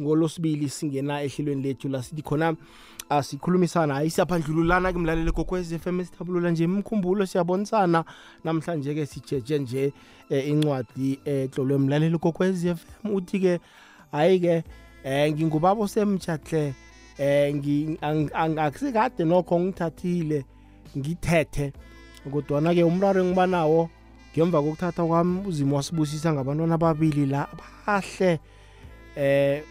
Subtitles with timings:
[0.00, 2.56] ngolosibili singena ehlelweni lethu la sithi khona
[3.10, 8.04] asikhulumisana hayi siyaphandlululana ke mlaleli kokwez FM esithabulula nje imkhumbulo siyabonisana.
[8.44, 9.92] Namhlanje ke sijeje nje
[10.30, 13.60] eh, incwadi etlolwe mlaleli kokwez FM uthi ke
[14.12, 14.64] hayi ke
[15.04, 16.74] eh ngingubaba semtshatle
[17.18, 17.54] eh
[18.56, 20.44] akusikade nokho ngithathile
[20.98, 21.72] ngithethe.
[22.30, 23.90] Kodwana ke umraro engibanawo
[24.36, 27.48] ngemva kokuthatha kwami uzimo wasibusisa ngabantwana ababili la
[27.86, 28.38] bahle.
[29.16, 29.62] Eh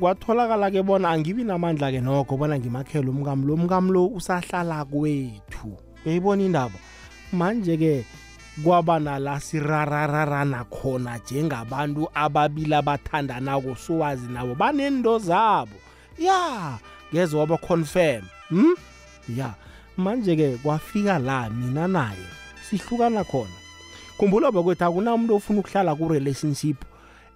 [0.00, 3.56] kwatholakala ke bona angibi namandla ke nokho bona ngimakhele umkami lo.
[3.56, 5.76] Mkami lo usahlala kwethu.
[6.04, 6.78] Uyayibona indaba?
[7.32, 8.04] Manje ke
[8.64, 14.54] kwaba nala sirarararana khona njengabantu ababili abathandanako sowazi nabo.
[14.54, 15.76] Banendo zabo.
[16.18, 16.78] Ya
[17.12, 18.24] ngeze waba confirm.
[18.48, 18.74] Hm
[19.36, 19.54] ya
[19.96, 22.26] manje ke kwafika la mina naye.
[22.70, 23.56] Sihlukana khona.
[24.18, 26.76] Khumbula bakwethu akunamuntu ofuna ukuhlala ku relationship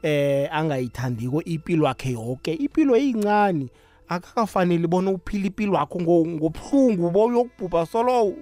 [0.03, 3.69] eh angayithandiko impilo yakhe yonke impilo eyincane
[4.11, 8.35] akakafanele bona uphila impilo yakho ngobuhlungu ubo uyokubhubha solo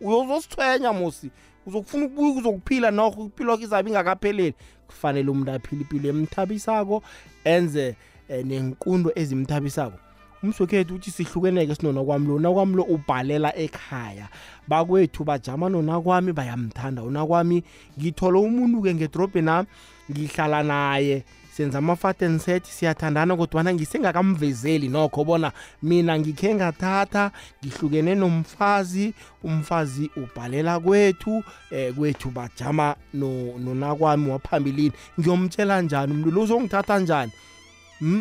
[0.00, 1.30] uyozosithwenya musi.
[1.66, 4.54] Uzokufuna ukubuya uzokuphila nokho impilo yakho izabe ingakapheleli.
[4.86, 7.02] Kufanele umuntu aphile impilo emthabisako
[7.44, 7.96] enze
[8.28, 9.98] eh, nenkundo ezimthabisako.
[10.42, 14.28] Umsokhethu uthi sihlukeneke sinona kwami lo nakwami lo ubhalela ekhaya.
[14.68, 17.02] Bakwethu bajama nona kwami bayamthanda.
[17.02, 17.62] Una kwami
[17.98, 19.68] ngithola umuntu ke ngedrobheni nami
[20.10, 21.24] ngihlala naye
[21.56, 25.52] senza ama-fat and set siyathandana kodwana ngisengakamvezeli nokho bona
[25.82, 27.30] mina ngikhe ngathatha
[27.64, 34.92] ngihlukene nomfazi umfazi ubhalela kwethu eh kwethu bajama nonakwami no waphambilini.
[35.20, 37.32] Ngiyomtshela njani umuntu lo uzongithatha njani?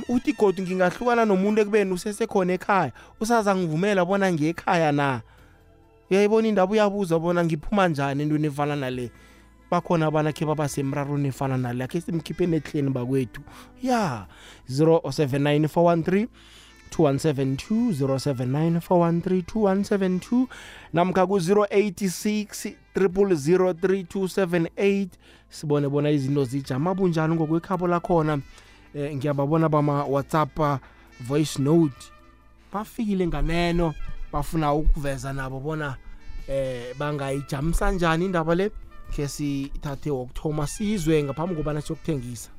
[0.09, 5.21] Uthi godi ngingahlukana nomuntu ekubeni usesekhona ekhaya usaza ngivumela bona ngiyekhaya na?
[6.11, 9.11] Uyayibona indaba uyabuza bona ngiphuma njani entweni efana nale
[9.73, 11.83] bakhona abana khe babasemrarweni efana nale.
[11.83, 13.41] Akhe simkhipheni ehleni bakwethu.
[13.81, 14.25] Ya
[14.69, 16.27] 079413
[16.91, 20.47] 2172 0794132172
[20.93, 25.07] namkha ku-086 003278
[25.49, 28.39] sibone bona izinto zijama bunjani ngokwekhabo lakhona.
[28.93, 30.59] Eh, ngiyababona bama WhatsApp
[31.19, 32.11] voice note.
[32.73, 33.93] Bafikile nganeno
[34.31, 35.95] bafuna ukuveza nabo bona
[36.47, 38.71] eh bangayijamisa njani indaba le?
[39.15, 42.49] Ke sithathe wokuthoma sizwe ngaphambi kobana siyokuthengisa?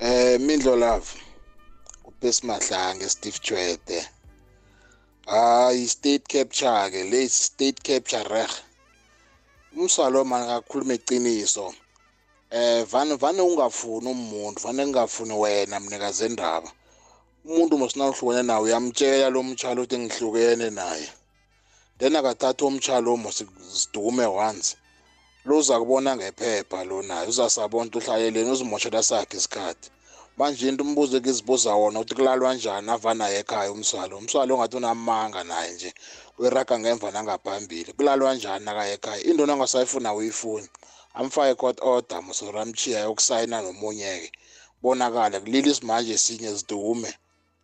[0.00, 1.08] Eh mindlo love
[2.04, 3.98] ubesimahlange Steve Chwede
[5.26, 8.50] hayi state capture ke le state capture reg
[9.76, 11.74] umsalo man kakhuluma iqiniso.
[12.50, 16.70] Eh vane vane ungafuni umuntu vane ngingafuni wena mnikazi endaba
[17.44, 21.08] umuntu mosina uhlukene nawe uyamtshela lo mtshalo ukuthi ngihlukene naye.
[21.98, 24.76] Then akathatha umtshalo mosidume once.
[25.46, 29.88] Luza kubona ngephepha lo naye uzasabona ukuthi uhlaleleni uzimoshela sakhe isikhathi.
[30.38, 35.70] Manje into umbuzo ekizibuza wona ukuthi kulalwa njani avanaye ekhaya umswalo umswalo ongathi unamanga naye
[35.74, 35.90] nje
[36.38, 37.90] uyiraga ngemva nangaphambili.
[37.96, 39.22] Kulalwa njani nakaye ekhaya?
[39.28, 40.68] Into nangasayifuna uyifuni
[41.18, 44.30] amfake court order musoramchiya yokusayina nomunye-ke.
[44.82, 47.10] Bonakala kulile isimanje esinye zidume.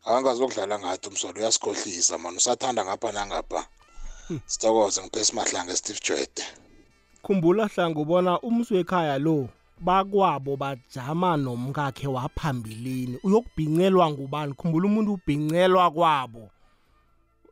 [0.06, 3.62] Akangazokudlala ngathi umsolo uyasikhohlisa mani usathanda ngapha nangapha.
[4.47, 6.44] Sithokoze ngiphesi mahlanga steve jwede
[7.22, 9.49] khumbula hlanga ubona umsi wekhaya lo
[9.81, 13.19] bakwabo bajama nomkakhe waphambilini.
[13.25, 14.55] Uyokubhincelwa ngubani?
[14.55, 16.50] Khumbula umuntu ubhincelwa kwabo.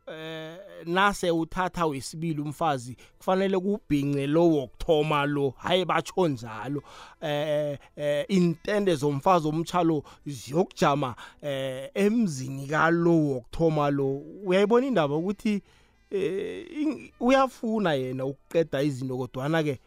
[0.07, 5.53] Eh nase uthatha wesibili umfazi kufanele kubhince lo wokthoma lo.
[5.57, 6.83] Hayi batsho njalo.
[7.21, 14.21] Eh eh intende zomfazi omtshalo ziyokujama eh emzini kalo wokthoma lo.
[14.45, 15.61] Uyayibona indaba ukuthi
[16.11, 19.79] eh uyafuna yena ukuqeda izinto kodwana ke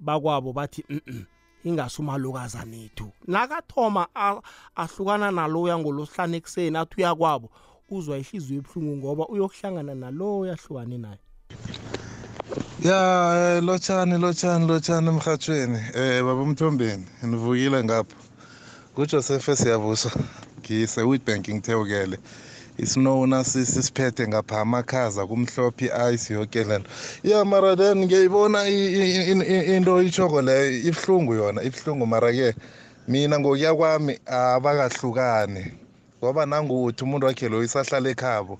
[0.00, 1.24] bakwabo bathi mhm
[1.64, 4.06] ingasumalukaza nethu nakathoma
[4.76, 7.48] ahlukana naloya ngolosihlanu ekuseni athi uyakwabo
[7.90, 11.20] uzwa ihliziyo ebuhlungu ngoba uyokuhlangana nalo yahlukane naye.
[12.84, 18.16] Ya lotshani lotshani lotshani emhathweni eh baba umthombeni nivukile ngapha.
[18.94, 20.10] Kujoseph siyabusa.
[20.60, 22.18] Ngise-witbank ngithewukele.
[22.78, 26.90] Isinona sisiphethe ngapha amakhaza kumhlophe i-ice yoke lento
[27.24, 28.68] ya mara then ngiyayibona
[29.76, 32.54] into itshoko leyo ibuhlungu yona ibuhlungu mara-ke
[33.08, 35.72] mina ngokuya kwami abakahlukane
[36.18, 38.58] ngoba nangukuthi umuntu wakhe lo isahlala ekhabo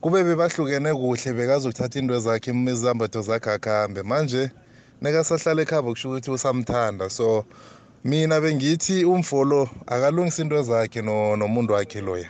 [0.00, 4.02] kube bebahlukene kuhle bekazokuthatha into zakhe izambatho zakhe akhambe.
[4.02, 4.50] Manje
[5.02, 7.10] nekasahlala ekhabo kusho ukuthi usamthanda.
[7.10, 7.44] So
[8.04, 12.28] mina bengithi umfolo akalungisa into zakhe nomuntu wakhe loya.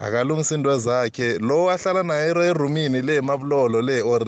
[0.00, 4.20] Akalungisa into zakhe lo ahlala naye erumini le emabulolo le or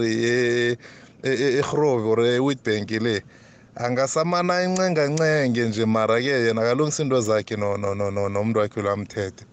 [1.22, 3.22] egrovi or ewitbank le
[3.76, 8.90] angasamana incengancenge nje mara-ke yena akalungisa into zakhe no- no- no- no- nomuntu wakhe lo
[8.90, 9.44] amthethe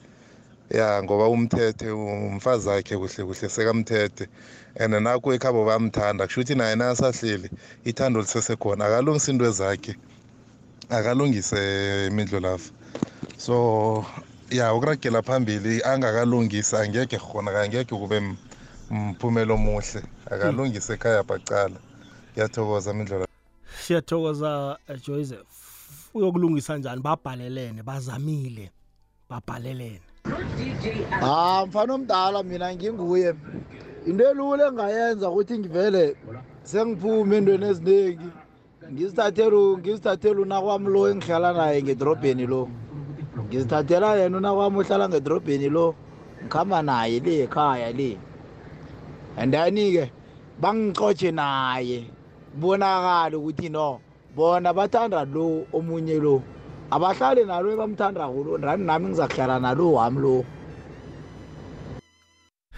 [0.69, 4.27] ya ngoba umthethe umfazi wakhe kuhle kuhle sekamthethe.
[4.79, 7.49] And nakho ekhabo bamthanda kusho ukuthi naye nasahleli
[7.85, 8.85] ithando lisesekhona.
[8.85, 9.95] Akalungisa into zakhe
[10.89, 12.71] akalungise imidlo lafa
[13.37, 14.05] so
[14.49, 18.35] ya ukuragela phambili angakalungisi angekhe khona angekhe kube m-
[18.91, 20.03] mphumela omuhle.
[20.31, 21.75] Akalungise ekhaya bacala
[22.33, 23.25] ngiyathokoza imidlo
[23.85, 25.47] siyathokoza eh, joseph
[26.13, 27.01] uyokulungisa njani?
[27.01, 28.71] Babhalelene bazamile.
[29.29, 30.01] Babhalelene.
[31.19, 33.33] Ha mfana omdala mina nginguye.
[34.05, 36.15] Into elula engayenza ukuthi ngivele
[36.63, 38.29] sengiphume entweni eziningi
[38.93, 42.69] ngizithathela ngizithathela unakwami lo engihlala naye ngedorobheni lo.
[43.43, 45.95] Ngizithathela yena unakwami ohlala ngedorobheni lo
[46.45, 48.17] ngihamba naye le ekhaya le.
[49.37, 50.09] And then-ke
[50.61, 52.09] bangixotshe naye
[52.53, 53.99] kubonakale ukuthi no
[54.35, 56.41] bona bathanda lo omunye lo.
[56.91, 60.45] Abahlali nalo ebamthandako lo nami ngizakuhlala nalo wami lo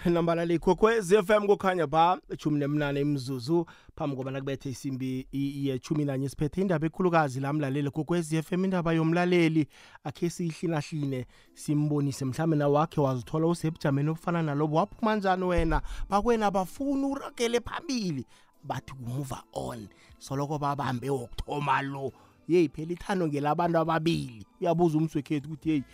[0.10, 3.66] nambala likhokhwez FM kukhanya ba echumi nemnane imzuzu
[3.96, 8.92] phambi kobana kubethe isimbi i- yechumi nanye siphethe indaba ekhulukazi la mlaleli kokwez FM indaba
[8.92, 9.66] yomlaleli.
[10.04, 15.82] Akhe siyihlina-hline simbonise mhlawumbe na wakhe wazithola usebujameni obufana nalobo waphuma njani wena?
[16.08, 18.26] Bakwena abafuni uragele phambili.
[18.64, 19.88] Bathi ku-move on.
[20.18, 22.12] Soloko babambe wokuthoma lo.
[22.48, 24.46] Yeyi phela ithando ngelabantu ababili.
[24.60, 25.84] Uyabuza umswekhethu ukuthi yeyi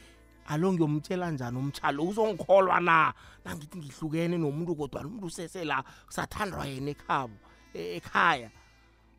[0.48, 2.04] alo ngiyomtshela njani umtshalo?
[2.04, 3.12] Uzongikholwa na?
[3.44, 7.34] Nangithi ngihlukene nomuntu kodwa umuntu usesela kusathandwa yena ekhabo
[7.74, 8.50] e- ekhaya.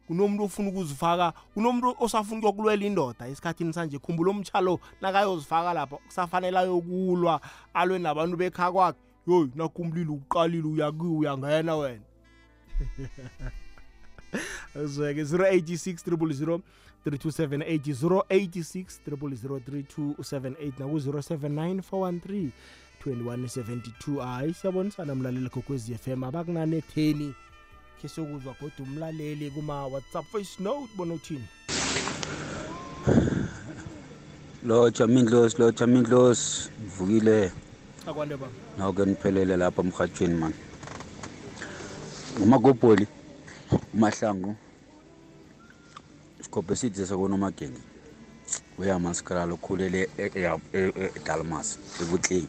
[0.08, 4.00] Kunomuntu ofuna ukuzifaka kunomuntu osafuna ukuyokulwela indoda esikhathini sanje.
[4.00, 7.42] Khumbula umtshalo nakayozifaka lapha kusafanele ayokulwa
[7.74, 9.00] alwe nabantu bekhaya kwakhe.
[9.28, 12.06] Yoyi nakumlilo uqalile uyakiwe uyangena wena.
[14.76, 16.60] Zweke 086 000
[17.08, 22.50] 3278 086 3278 naku-079 413
[23.06, 27.34] 2172 hayi siyabonisana mlaleli kokwezi FM abakunane etheni
[28.02, 31.48] khe siyokuzwa kodwa umlaleli kuma-whatsapp voice note bona uthini
[34.66, 37.52] lotsha mindlosi lotsha mindlosi ngivukile
[38.08, 40.56] akwande ba nawuke niphelele lapha emhathweni mani
[42.40, 43.08] ngumagobholi
[43.94, 44.56] umahlangu
[46.48, 47.82] sikhophe sidze sakonomagenge
[48.80, 50.10] uyamasikala okhulele
[51.18, 52.48] edalmas ebutleni.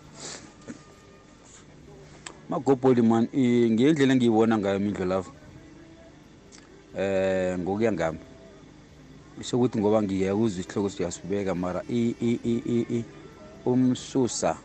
[2.49, 5.33] Magobholi mani eh, ngendlela engiyibona ngayo mindlo lapha
[6.97, 8.19] eh ngokuya ngami
[9.43, 11.83] sokuthi ngoba ngiyakuzwa isihloko siyasibeka mara
[13.67, 14.57] umsusa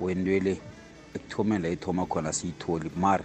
[0.00, 0.60] wentwele
[1.14, 3.24] ekuthomeni la ithoma khona siyitholi mara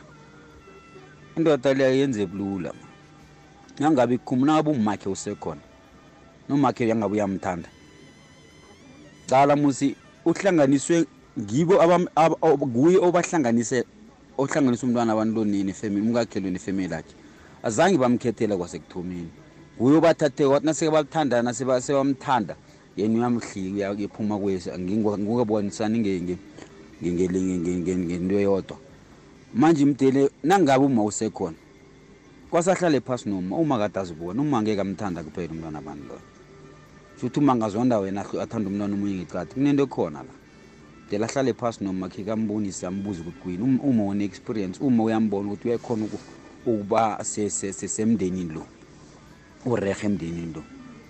[1.37, 2.73] indoda leyo yenze bulula
[3.79, 5.61] nangabe khumnaba umakhe usekhona
[6.49, 7.69] nomakhe yangabe uyamthanda
[9.29, 9.95] cala musi
[10.25, 11.05] uhlanganiswe
[11.39, 13.83] ngibo abam- ab- ob- nguye obahlanganise
[14.37, 17.13] ohlanganisa umntwana abantlonini ifamily umkakhe nefamily yakhe
[17.63, 19.29] azange bamkhethela kwasekuthomeni
[19.77, 22.55] nguye obathathe wathi naseke bathandana seba- sebamthanda
[22.97, 25.99] yena uyamhlika uyaphuma kwesi ngingakabonisani
[27.03, 28.77] ngento yodwa
[29.53, 31.55] manje imdele nangabe uma usekhona
[32.49, 36.21] kwasahlale phasi noma uma kade azibona uma ngeke amthanda kuphela umntwana abantu loyo
[37.17, 40.33] futhi uma ngazonda wena ahl- athanda umntwana omunye ngeqadi kunento ekhona la.
[41.09, 45.67] Dela ahlale phasi noma khe kambonise ambuze ukuthi kuyini Um- uma une-experience uma uyambona ukuthi
[45.67, 46.19] uyakhona uku-
[46.65, 48.65] ukuba se- se- se- semndenini lo
[49.65, 50.63] urehe emndenini lo.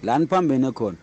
[0.03, 0.98] Lani phambene khona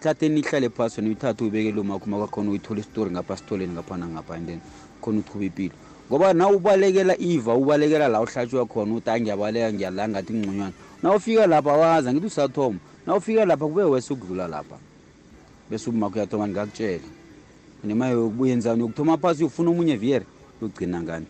[0.00, 4.34] thatheni ihlale phasi wena uyithathe uyibeke lo makho makwakhona uyithola isitori ngapha sitoleni ngapha nangapha
[4.34, 4.60] and then
[5.00, 5.74] khona uqhuba impilo
[6.12, 11.46] ngoba na ubalekela iva ubalekela la uhlatshwa khona uthi angiyabaleka ngiyala ngathi ngconywana na ufika
[11.46, 12.78] lapha wazi angithi usathoma.
[13.06, 14.76] Na ufika lapha kube wese ukudlula lapha.
[15.70, 17.08] Bese umakho uyathoma ngakutshela
[17.84, 20.26] nema yokubuyenzani yokuthoma phasi uyofuna omunye viere
[20.62, 21.26] yogcina ngani?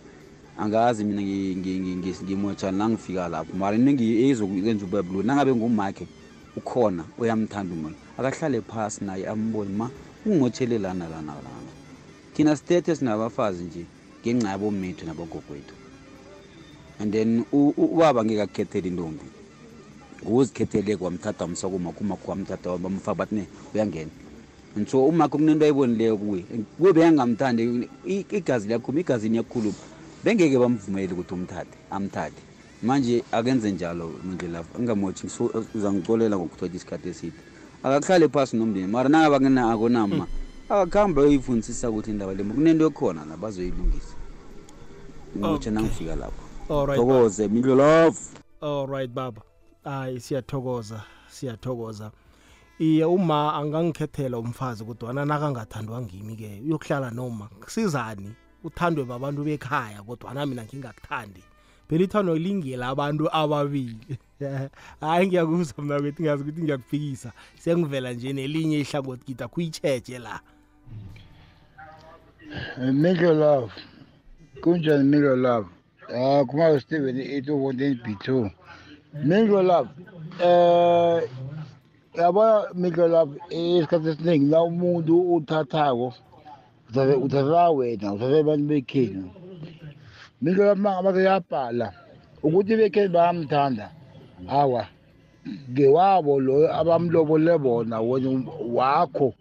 [0.58, 3.56] Angazi mina ngi- ngi- ngi- ngi- ngimotshani nangifika lapho.
[3.56, 4.44] Mara nengiyenza
[4.84, 6.06] ubabulula nangabe ngumakhe
[6.56, 9.90] ukhona uyamthanda umuntu akahlale phasi naye ambone ma
[10.26, 11.70] ungimotshele lana lana lana
[12.34, 13.86] thina sithethe sinabafazi nje.
[14.22, 15.74] Ngenxa yabomethu nabogogwethu
[16.98, 19.24] and then u- u- ubaba ngeke akukhethele intombi
[20.24, 24.10] nguzikhethele kwamthatha wamsakuma kumakho wamthatha bamfa bathi ne uyangena.
[24.76, 26.44] And so umakho kunento ayibonileyo kuye
[26.78, 29.74] kuye beyangamthandi i- igazi liyakhuluma igazini yakhuluma
[30.24, 32.42] bengeke bamvumele ukuthi umthathe amthathe.
[32.82, 35.26] Manje akenze njalo mindlelapho engamotshi
[35.74, 37.36] uzangicolela ngokuthola isikhathi eside.
[37.82, 40.26] Akakuhlale phasi nomndeni mara nangaba akonama
[40.68, 44.11] akakuhambe ayoyifunisisa ukuthi indaba le kunento ekhona la bazoyilungisa.
[45.36, 45.72] Ngotshe Okay.
[45.72, 46.42] nangifika lapho.
[46.70, 47.12] Alright baba.
[47.12, 48.20] thokoze mindlelapho
[48.60, 49.42] alright baba.
[49.84, 52.10] Hayi siyathokoza siyathokoza.
[52.78, 57.48] Iye uma angangikhethela umfazi kodwana nakangathandwa ngimi ke uyokuhlala noma?
[57.60, 58.34] Kusizani?
[58.64, 61.42] Uthandwe babantu bekhaya kodwana mina ngingakuthandi.
[61.88, 64.18] Phela ithandwa lingela abantu ababili.
[65.00, 67.32] Hayi ngiyakuzwa mna kwethu ngazi ukuthi ngiyakufikisa.
[67.58, 70.40] Sengivela nje nelinye ihlangothi ngida kuyitsheje la.
[72.78, 73.72] Milo Love.
[74.62, 75.66] Kunjani Milo Love?
[76.08, 78.50] Ah, kuma Steven itu wonten B2.
[79.24, 79.88] Milo Love.
[80.38, 81.22] Eh
[82.14, 86.14] yaba Milo Love isikhathi esiningi la umuntu uthathako
[86.88, 89.30] uthathe uthatha wena uthathe abantu bekhenu.
[90.40, 91.92] Milo Love mangaba yabhala
[92.42, 93.90] ukuthi bekhenu bayamthanda.
[94.46, 94.86] Hawa.
[95.70, 99.34] Ngewabo lo abamlobole bona wena wakho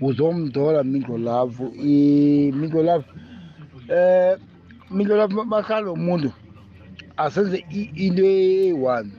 [0.00, 2.82] uzomdola Milo Love i Milo
[3.88, 4.38] Love eh
[4.90, 6.32] Milo Love bahlala umuntu
[7.16, 9.10] asenze i- into eyi-one.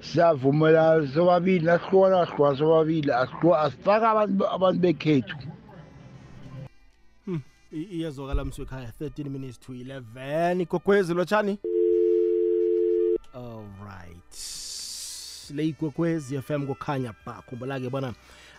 [0.00, 5.36] Siyavumela sobabili nasihlukana sihlukana sobabili asihluka asifake abantu abantu bekhethu.
[7.72, 11.58] I- iyezwakala mswekhaya 13 minutes to 11 igogwezi lotshani?
[13.34, 14.34] Alright
[15.54, 18.14] le igogwezi fm kukhanya ba khumbula-ke bona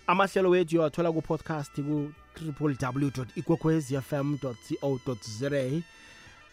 [0.07, 1.79] amahlelo wethu uyawathola ku-podcast
[2.35, 4.55] ku-www igogwezi fm co
[5.39, 5.81] za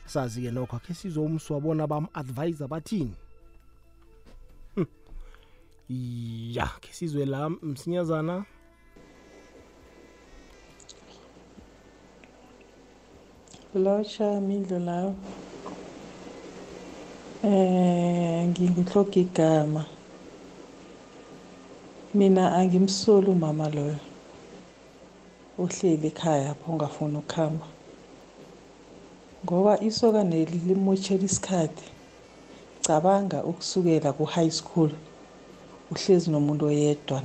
[0.07, 3.15] sazi-ke nokho akhe sizwe umswa bona bam-advisa bathini
[4.75, 4.87] Hmm.
[6.57, 8.45] ya khe sizwe la msinyazana
[13.75, 15.15] Lotsha mindlu lawo.
[17.45, 19.85] Eh ngingihloga igama.
[22.15, 24.10] Mina angimsoli umama loyo.
[25.63, 27.67] Uhleli ekhaya apho ungafuni ukuhamba.
[29.45, 31.87] Ngoba isoka neli limoshela isikhathi.
[32.87, 34.91] Cabanga ukusukela ku high school
[35.93, 37.19] uhlezi nomuntu oyedwa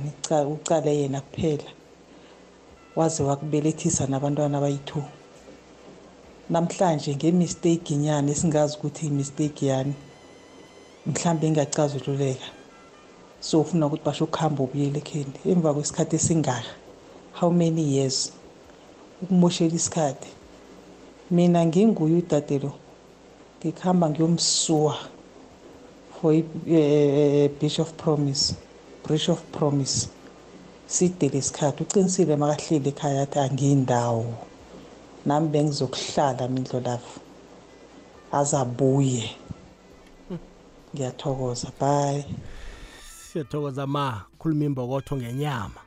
[0.54, 1.70] ucale yena kuphela.
[2.96, 4.92] Waze wakubelethisa nabantwana abayi-2.
[6.50, 9.94] namhlanje ngemistake nyana esingazi ukuthi imistake yani
[11.06, 12.48] mhlambe ingacazululeka
[13.40, 16.72] so ufuna ukuthi basho ukuhamba ubuyele ekheni emva kwesikhathi esingaka
[17.40, 18.32] how many years?
[19.22, 20.28] Ukumoshela isikhathi.
[21.30, 22.72] Mina nginguye udadelo
[23.60, 24.96] ngikuhamba ngiyomsuwa
[26.20, 28.54] for i- bridge of promise
[29.04, 30.08] bridge of promise.
[30.86, 34.34] Side lesikhathi uqinisile makahleli ekhaya athi angiyindawo
[35.26, 37.20] nami bengizokuhlala mindlolavu
[38.32, 39.30] azabuye.
[40.94, 41.68] Ngiyathokoza.
[41.80, 42.24] Bye.
[43.32, 45.80] Siyathokoza ma khuluma imbokotho ngenyama.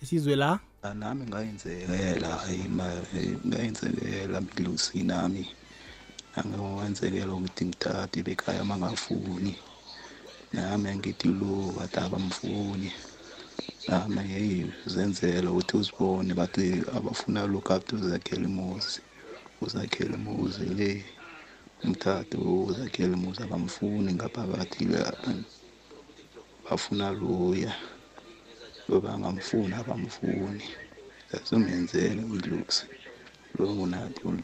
[0.00, 0.58] Ke sizwe la?
[0.90, 5.46] Nami ngayenzekela hayi ma- eh, ngayenzekela mdlusi nami.
[6.36, 9.54] Angewenzekela ukuthi ngithathe bekhaya mangafuni
[10.52, 12.90] nami angithi lo kade abamfuni
[13.88, 19.00] nami yeyi zenzela ukuthi uzibone bathi abafuna look after uzakhela imuzi
[19.64, 20.90] uzakhela imuzi le
[21.84, 25.30] umthathe uzakhela imuzi abamfuni ngaphakathi lapha
[26.64, 27.72] bafuna loya.
[28.88, 30.64] Lo bangamfuni abamfuni
[31.30, 32.86] zasumenzele udlusi
[33.58, 34.42] lo ngunathi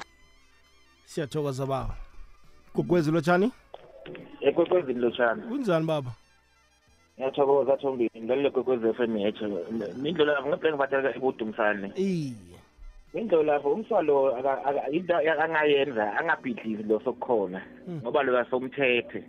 [1.05, 1.97] siyathokoza baba.
[2.75, 3.53] Gogwezi lotshani?
[4.41, 6.13] Ekwekwezini lotshana kunjani baba?
[7.19, 9.45] Ngiyathokoza thombini ngilalele kwekwezi f m yethu
[9.97, 12.35] mindlo lapho ngaphela ngiphatheka ebudumsane iye.
[13.15, 17.61] Mindlo lapho umswalo aka- aka- into angayenza angabhidlizi lo sokukhona
[18.03, 19.25] ngoba lo asomthethe.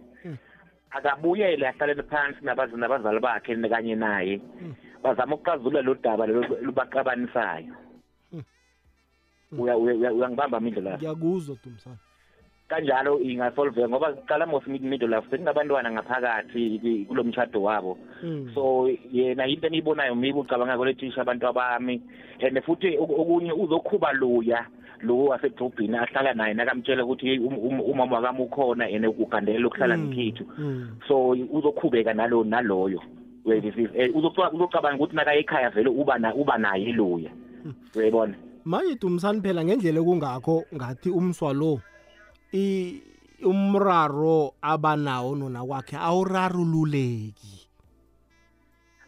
[0.91, 4.41] Akabuyele ahlalele phansi nabazi- nabazali bakhe kanye naye.
[5.03, 7.73] Bazama ukuxazulula lo daba lolu lubaxabanisayo.
[9.51, 11.97] Uya- uya- uya- uyangibamba mindlo lapho ngiyakuzwa dumsana.
[12.69, 17.97] Kanjalo ingasolveka ngoba qala mos imido lapho sekunabantwana ngaphakathi ki- kulo mshado wabo.
[18.23, 18.51] Mm.
[18.53, 22.01] so yena into eniyibonayo mibi ucabanga kolethisha abantu abami
[22.45, 24.67] and futhi oku- okunye uzokhuba luya
[25.01, 29.97] lo wasedrobhini ahlala naye nakamtshela ukuthi "Hey, um- um- umama wakami ukhona and ugandelela ukuhlala
[29.97, 30.13] Mm.
[30.13, 30.89] ngekhethu Mm.
[31.07, 33.01] so uzokhubeka nalo naloyo.
[33.45, 33.93] Uyayizwisisa?
[33.95, 37.31] Eh, uzoca- uzocabanga ukuthi nakaye ekhaya vele uba na- uba naye luya
[37.95, 38.35] uyayibona?
[38.65, 41.81] Manje dumsani phela ngendlela kungakho ngathi umswa lo
[42.53, 43.01] i
[43.43, 47.67] umraro abanawo nona kwakhe awurarululeki.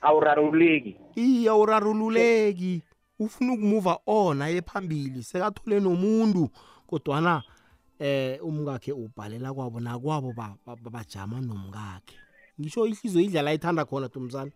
[0.02, 2.82] Awuraruleki iye awurarululeki.
[3.20, 6.50] Ufuna ukumuva on aye phambili sekathole nomuntu
[6.88, 7.44] kodwana
[8.00, 12.18] eh umkakhe ubhalela kwabo nakwabo ba- ba- ba- bajama nomkakhe.
[12.60, 14.52] Ngisho ihliziyo idlala ayithanda khona dumsana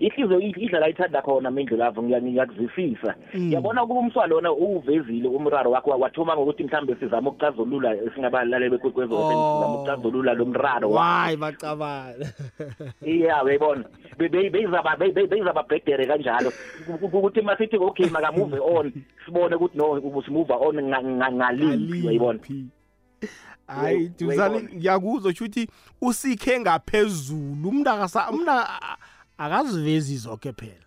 [0.00, 3.14] ihliziyo idlala ithanda khona mindlu lapho ngiya- ngiyakuzwisisa.
[3.34, 3.46] Mm.
[3.46, 9.30] ngiyabona kuba umswa lona uwuvezile umraro wakho wathoma ngokuthi mhlawumbe sizama ukucazulula singabalaleli bekwekwezi FM
[9.30, 12.26] sizama ukucazulula lo mraro wakho wayi bacabana
[13.06, 13.84] iya uyayibona.
[14.18, 16.50] Be- be- beyizaba be- be- beyizaba bhedere kanjalo.
[16.86, 18.90] Ku- ku- ukuthi masithi okay makamove on
[19.26, 22.02] sibone ukuthi no simove on nga- nga- ngaliphi?
[22.02, 22.38] uyayibona.
[23.66, 24.76] Hayi Uyay- duzane uyayibona?
[24.78, 25.68] ngiyakuzwa ukuthi
[26.00, 27.68] usikhe ngaphezulu.
[27.68, 28.96] Umuntu akasa umuntu a-
[29.38, 30.80] akazivezi zonke phela.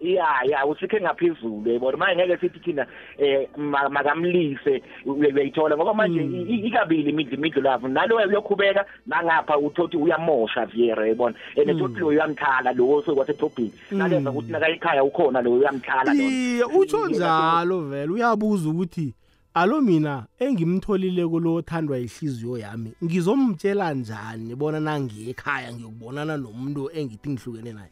[0.00, 2.86] Ya ya usikhe ngaphezulu uyayibona manje ngeke sithi thina
[3.18, 8.84] eh ma- makamlise uy- uyayithola ngoba manje i- i- ikabili imidlo imidlo lapho nalo uyokhubeka
[9.06, 15.04] nangapha uthothi uyamosha viera uyayibona and thothi lo uyamthala lo osekwathi edrobheni nakenza ukuthi nakayikhaya
[15.04, 16.22] ukhona lo uyamthala lo.
[16.22, 18.12] Iye utsho njalo vele.
[18.12, 19.12] Uyabuza ukuthi
[19.54, 27.30] alo mina engimtholile kulo othandwa ihliziyo yami ngizomtshela njani bona nangiye ekhaya ngiyokubonana nomuntu engithi
[27.30, 27.90] ngihlukene naye?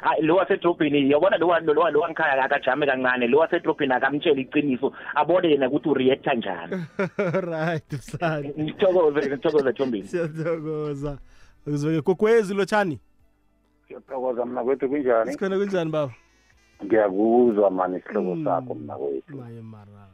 [0.00, 4.40] Hayi lo wasedrobheni yabona lo wa- lo wa- lo wangikhaya akajame kancane lo wasedrobheni akamtshela
[4.40, 6.76] iqiniso abone yena ukuthi ureacta njani.
[7.52, 8.48] Right msana.
[8.58, 10.06] Ngithokoze ngithokoze thombeni.
[10.08, 11.18] Siyathokoza.
[11.66, 13.00] Ukuzoke kokwezi lotshani.
[13.88, 15.32] Siyathokoza mna kwethu kunjani?
[15.32, 16.12] Sikhona kunjani baba?
[16.84, 18.44] Ngiyakuzwa mani isihloko Mm.
[18.44, 19.36] sakho mna kwethu.
[19.36, 20.08] Maye mara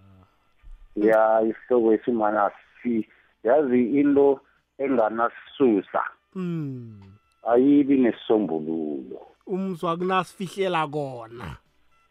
[0.97, 2.51] ya isihloko esimana
[2.83, 3.09] si
[3.45, 4.41] yazi into
[4.79, 6.03] enganasisusa
[6.35, 7.01] mm
[7.47, 9.21] ayibi nesisombululo.
[9.47, 11.57] Umzwa kunasifihlela kona.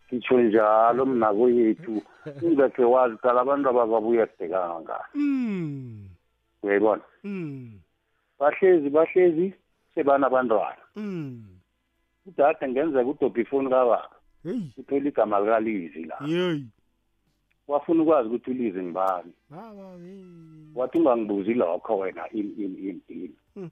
[0.08, 2.02] Ngitsho njalo mna kwethu
[2.42, 6.10] ungekhe wazi qala abantu abababuya kubhekanga mm
[6.63, 7.02] uyayibona?
[7.24, 7.80] Mm
[8.40, 9.54] bahlezi bahlezi
[9.96, 10.84] sebanabantwana.
[10.96, 11.46] Mm
[12.25, 14.10] udade ngenzeka udobha ifoni kababa.
[14.44, 14.62] Hey.
[14.78, 16.18] Uthole igama likalizi la.
[16.28, 16.66] Yeyi
[17.74, 19.34] wafuna ukwazi ukuthi ulizi ngibani?
[19.50, 23.70] Baba hey wathi ungangibuzi lokho wena ini ini ini ini Mm,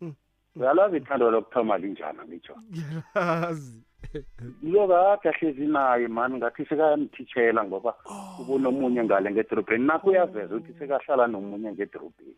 [0.00, 0.14] mm,
[0.56, 2.54] uyalazi ithando lokuthoma linjani ngitsho?
[2.70, 3.82] Ngiyalazi.
[4.62, 7.94] Lo kade ahlezi naye mani ngathi sekayamthitshela ngoba
[8.40, 12.36] ubonomunye ngale ngedorobheni nakho uyaveza ukuthi sekahlala nomunye ngedorobheni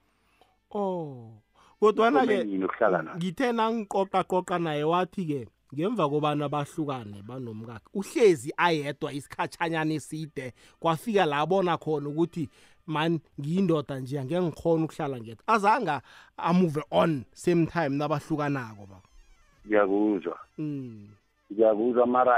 [0.71, 1.33] oh.
[1.81, 3.17] Kodwana-ke Umenini ukuhlala naye?
[3.17, 11.79] ngithe nangiqoqaqoqa naye wathi-ke ngemva kobana bahlukane banomkakhe uhlezi ayedwa isikhatshanyana eside kwafika la abona
[11.79, 12.49] khona ukuthi
[12.87, 15.97] man ngiyindoda nje angeke ngikhona ukuhlala ngedwa azange
[16.37, 19.09] amove on same time nabahlukanako baba
[19.67, 21.09] ngiyakuzwa mm.
[21.53, 22.35] ngiyakuzwa mara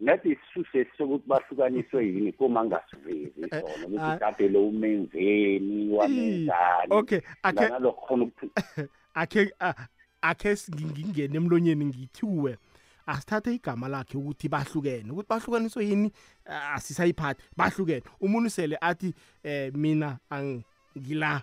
[0.00, 3.86] nathi isisuse sokuthi bahlukaniswe yini koma ngasivezi Eh, sona ah.
[3.86, 8.50] ukuthi kade lo umenzeni wamenzani okay akhe nalokhona ukuthi
[9.14, 9.74] akhe a-
[10.22, 12.58] akhe si- ngi- ngingene emlonyeni ngithiwe
[13.06, 15.10] asithathe igama lakhe ukuthi bahlukene.
[15.12, 16.12] Ukuthi bahlukaniswe yini?
[16.46, 18.02] Ah, asisayiphathi bahlukene.
[18.20, 20.62] Umuntu sele athi eh mina ang-
[20.98, 21.42] ngila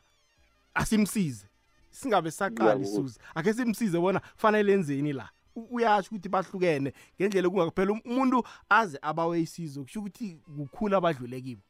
[0.73, 1.47] asimsize.
[1.91, 2.99] Singabe saqala Ngiyakuzwa.
[3.05, 5.29] isuze akhe simsize bona fanele enzeni la?
[5.55, 6.93] U- uyasho ukuthi bahlukene.
[7.19, 11.61] Ngendlela kungakuphela umuntu aze abawe isizo kusho ukuthi kukhulu abadlule kibo.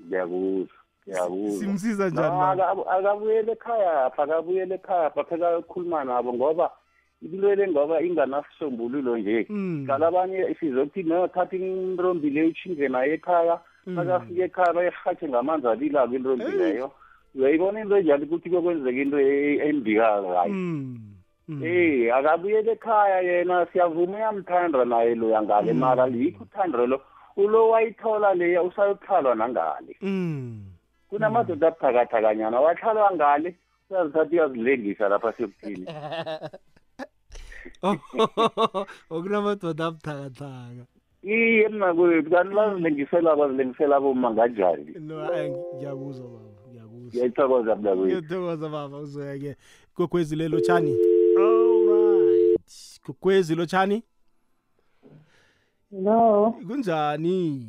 [0.00, 0.81] Ngiyakuzwa ngiyakuzwa.
[1.06, 2.52] Simsiza njani No, mama?
[2.68, 6.70] aka- akabuyele ekhaya pha akabuyele ekhaya pha phela ukukhuluma nabo ngoba
[7.22, 9.84] ibulwele ngoba inganasisombululo nje Mm.
[9.86, 13.94] qala abanye sizokuthi nothatha intombi leyo ushinge nayo ekhaya Mm.
[13.94, 16.58] nakafika ekhaya bayirhatshe ngamanzi abilako intombi Hey.
[16.58, 16.90] leyo
[17.34, 20.98] uyayibona into enjalo ukuthi kuyokwenzeka into e- embikako hayi Mm.
[21.48, 21.62] Mm.
[21.64, 25.78] Eh akabuyele ekhaya yena siyavuma uyamthanda naye loya ngale Mm.
[25.78, 27.00] mara likho uthando lo
[27.36, 30.62] ulo wayithola leya usayothalwa nangale Mm.
[31.12, 33.56] Kunamadoda abuthakathakanyana wathalwa ngale
[33.90, 35.86] uyazithatha uyazilengisa lapha sekuthini?
[39.10, 40.84] Okunamadoda abuthakathaka
[41.22, 47.08] iye mna kwethu kanti bazilengisela bazilengisela boma kanjani no hayi, ngiyakuzwa baba ngiyakuzwa.
[47.08, 48.06] Ngiyayithokoza mna kwethu.
[48.06, 49.56] Ngiyathokoza baba uzoyake
[49.96, 50.96] gogwezi lelo tshani
[51.38, 54.02] alright gogwezi lo tshani
[55.92, 57.68] No, kunjani?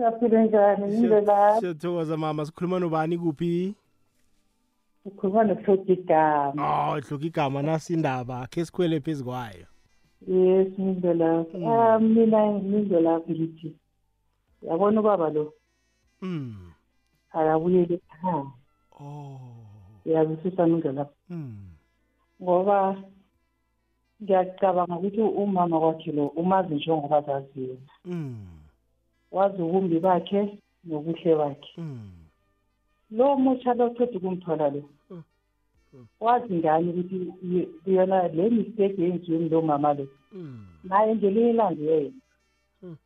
[0.00, 0.86] Siyaphila njani?
[0.86, 2.46] Nile la siyathokoza mama.
[2.46, 3.74] Sikhuluma nobani kuphi?
[5.04, 9.66] Ukhuluma nokuhlothi igama oh ihloka igama nasindaba khe sikhwele phezu kwayo.
[10.26, 13.76] Yes nile la Ah, mina nile la ngithi
[14.62, 15.52] yabona ubaba lo?
[16.22, 16.72] Mm.
[17.32, 18.46] Akabuyele ekhaya
[19.00, 19.40] oh.
[20.06, 21.56] Uyazwisisa nile la mm.
[22.42, 22.96] Ngoba
[24.22, 28.59] ngiyacabanga ukuthi umama kwakhe lo umazi njengoba zaziyo mm.
[29.32, 31.70] Wazi ubumbi bakhe nobuhle bakhe.
[31.78, 32.10] Mm
[33.10, 34.82] lo mutsha lo qeda ukumthola lo.
[35.10, 35.22] Mm.
[36.20, 40.06] wazi ngani ukuthi ye- yona le mistake yenziwe ngulo mama lo?
[40.32, 42.12] Mm naye ngelinye ilanga yena
[42.82, 42.96] Mm.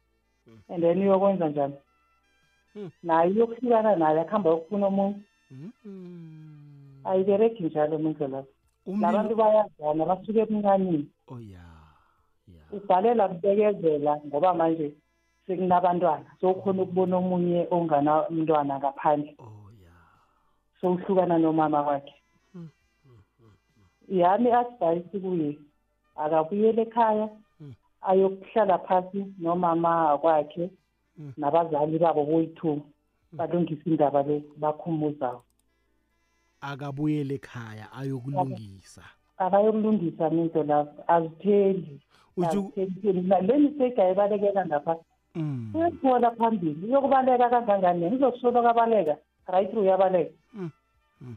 [0.69, 1.75] and then uyokwenza njani?
[2.77, 2.91] Mm.
[3.03, 5.17] naye uyokuhlukana naye akuhamba yokufuna omunye.
[5.51, 8.45] Mm ayibereki njalo mindlela
[8.87, 11.65] umlilo nabantu bayazana basuke ebuncanini oh ya
[12.49, 14.93] ya ubhalela kubekezela ngoba manje
[15.47, 16.25] sekunabantwana.
[16.41, 19.35] Sowukhona ukubona omunye onganamntwana ngaphandle.
[19.39, 19.93] Oh ya
[20.81, 22.15] sowuhlukana nomama wakhe.
[22.55, 22.69] Mm,
[24.09, 25.59] yami advice kuye
[26.17, 27.29] akabuyele ekhaya
[27.61, 27.75] Mm.
[28.03, 30.71] ayokuhlala phasi nomama kwakhe
[31.19, 31.33] Mm.
[31.37, 32.83] nabazali babo boyi-two
[33.33, 35.43] balungise indaba le bakhumuzayo
[36.61, 39.03] akabuyele ekhaya ayokulungisa.
[39.39, 42.01] Akayokulungisa into lapho azitheli
[42.37, 44.97] Utsho- azitheli le mistake ayibalekela ngapha
[45.35, 49.17] Mm, uyakuthola phambili uyokubaleka kangangani ngizokusola kabaleka
[49.47, 50.71] right through uyabaleka Mm.
[51.21, 51.37] Mm.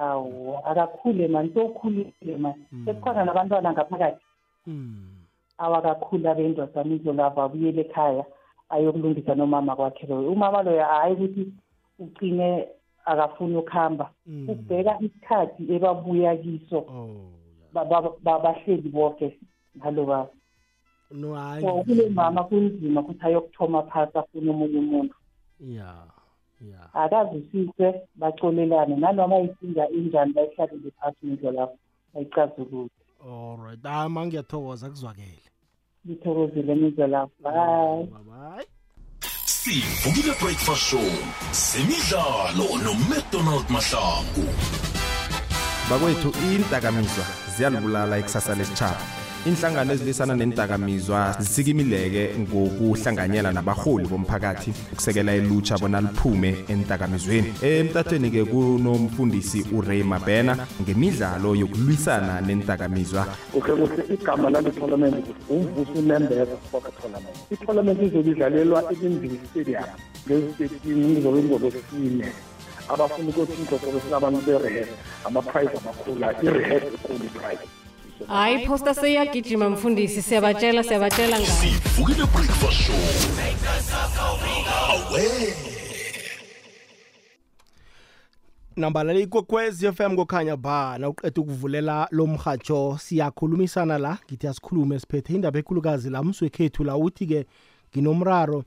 [0.00, 4.20] awu akakhule mani sowukhulile mani sekukhona nabantwana ngaphakathi
[4.66, 5.08] mm.
[5.58, 8.24] awakakhula bendodana indlolava abuyele ekhaya
[8.68, 11.52] ayokulungisa nomama kwakhe loyo umama loyo hhayi ukuthi
[11.98, 12.68] ugcine
[13.04, 14.48] akafuni ukuhamba Mm.
[14.50, 17.08] ubheka isikhathi ebabuya kiso oh
[17.72, 19.38] ba- ba- ba- bahleli bonke
[19.78, 20.28] ngalo baba
[21.10, 25.14] no so hayi kule mama kunzima ukuthi ayokuthoma phasi afune omunye umuntu.
[25.60, 25.94] Ya
[26.60, 26.94] ya.
[26.94, 31.78] Akazwisise baxolelane nanoma isinga injani bayihlalele phasi ngendlo lapho
[32.14, 32.90] bayicazulule.
[33.26, 35.42] Alright hayi ma ngiyathokoza kuzwakele.
[36.06, 37.32] Ngithokozile ngendlo lapho.
[37.42, 38.06] Bye.
[38.24, 38.66] Bye
[39.68, 41.08] sivukile breakfast show
[41.52, 44.44] zemidlalo nomcdonald mahlangu.
[45.90, 47.24] Bakwethu iindakamizwa
[47.56, 57.54] ziyalibulala ikusasa lesitshaba inhlangano ezilwisana nentakamizwa zisikimileke ngokuhlanganyela nabarholi bomphakathi ukusekela ilutsha bona liphume entakamizweni
[57.62, 67.00] emtatweni-ke kunomfundisi uray mabena ngemidlalo yokulwisana nentakamizwa kuhle kuhle igama lale parliament umvuso unembeza sport
[67.00, 69.84] tournament iparliament izobe idlalelwa ekimbili stadium
[70.26, 72.28] ngezitetin izobe ingolosine
[72.88, 74.88] abafuna izobe sinabantu be-rehes
[75.26, 77.77] ama-prize amakhula i-rehes ekhulu i-prize.
[78.26, 82.94] Hayi phosta seyiyagijima mfundisi siyabatshela siyabatshela ngayo sivukile breakfast show.
[84.90, 85.54] Awe
[88.76, 95.58] nambalala ikokwezi FM kokhanya ba nawuqeda ukuvulela lo mhatsho siyakhulumisana la ngithi asikhulume siphethe indaba
[95.58, 97.46] ekhulukazi la mswekhethu la uthi-ke
[97.90, 98.64] nginomraro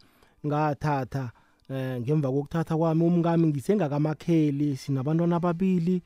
[0.48, 1.32] ngathatha
[1.70, 6.02] eh ngemva kokuthatha kwami umkami ngisengakamakheli sinabantwana ababili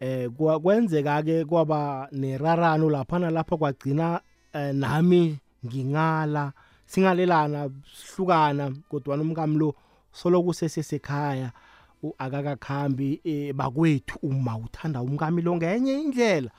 [0.00, 4.20] eh kwa- kwenzeka-ke kwaba nerarano lapha nalapha kwagcina
[4.52, 6.52] eh, nami ngingala
[6.86, 9.74] singalelana sihlukana kodwa umkami lo
[10.12, 11.52] solo kusesesekhaya
[12.02, 16.50] u- akakakhambi eh, bakwethu uma uthanda umkami lo ngenye indlela.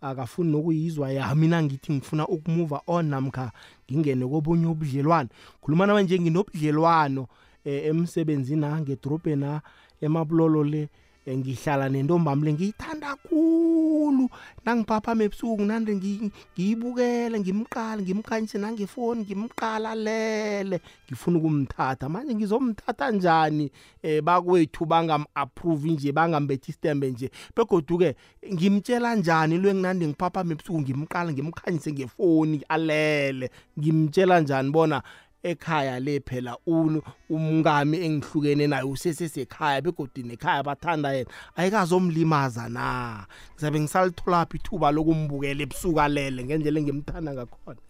[0.00, 3.52] Akafuni nokuyizwa yami nangithi ngifuna ukumuva on namkha
[3.92, 5.28] ngingene kobunye ubudlelwano.
[5.60, 7.26] Khuluma nama nje nginobudlelwano
[7.64, 9.60] eh, emsebenzini na ngedorobheni na
[10.00, 10.88] emabulolo le eh,
[11.34, 14.28] ngihlala nentombami le ngiyithanda khulu.
[14.64, 22.08] Nangiphaphama ebusuku nande ngi- ngiyibukele ngimqala ngimkhanyise nangefoni ngimqala lele ngifuna ukumthatha.
[22.08, 23.70] Manje ngizomthatha njani?
[24.02, 27.30] Eh bakwethu bangam-approve nje bangambethi istembe nje.
[27.56, 28.14] Begodu-ke
[28.52, 35.02] ngimtshela njani lo enginande ngiphaphama ebusuku ngimqala ngimkhanyise ngefoni alele ngimtshela njani bona
[35.50, 43.26] ekhaya le phela unu umngami engihlukene naye usesesekhaya begodi nekhaya bathanda yena ayikazomlimaza na?
[43.54, 47.80] Ngizabe ngisalitholaphi ithuba lokumbukela ebusuku alele ngendlela engimthanda ngakhona?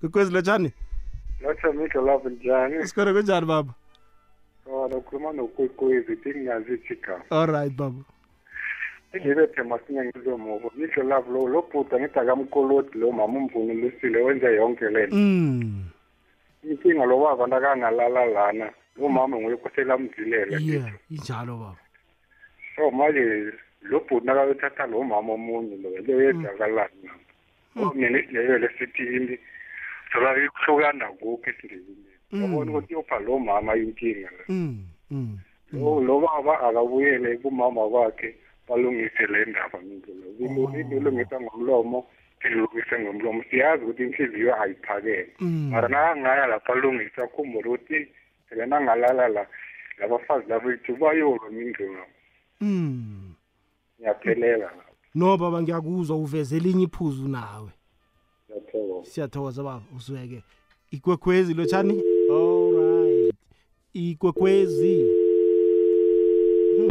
[0.00, 0.72] Kukwezi lotshani
[1.40, 2.86] Lotsha Mikho love njani?
[2.88, 3.74] sikhona kunjani baba?
[4.66, 7.24] Wona ukhuluma nokwekwezi ithi ngingazi igama.
[7.30, 8.02] alright baba.
[9.20, 10.68] Ngibethe masinya ngizomuva.
[10.76, 15.16] Mikho love lo lo bhuda ngithi akamkoloti lo mama umvunulisile wenza yonke lento.
[15.16, 15.84] mm
[16.64, 18.70] Inkinga lo baba ndakangalala lana.
[18.96, 21.78] Lo mama yeah injalo baba
[22.76, 23.52] So manje
[23.82, 27.10] lo bhuda nakayothatha lo mama omunye lo le yenzakalani.
[27.76, 29.38] Oh mina isileyo lesithini.
[30.12, 32.06] Sola ikuhlukana kuphi esindebeni.
[32.32, 34.44] Yabona ukuthi yopha lo mama inkinga la.
[34.48, 35.38] mm mm
[35.72, 38.34] lo lo baba akabuyele kumama kwakhe
[38.68, 42.06] balungise le ndaba mindlela ilungisa ngomlomo
[42.44, 43.44] ilungise ngomlomo.
[43.50, 45.68] Siyazi ukuthi inhliziyo ayiphakele Mm.
[45.70, 48.08] mara nakangaya lapha alungisa khumbula ukuthi
[48.48, 49.46] phela nangalala la
[49.98, 52.06] labafazi labethu bayolwa mindlela
[52.60, 53.34] mm.
[54.00, 54.70] Ngiyaphelela
[55.14, 57.70] no baba ngiyakuzwa uveze elinye iphuzu nawe.
[58.50, 60.42] Ngiyathokoza siyathokoza baba usweke
[60.90, 62.02] ikwekwezi lotshani?
[62.30, 63.34] Alright
[63.96, 65.04] ikwekwezi.
[66.76, 66.90] Hmm.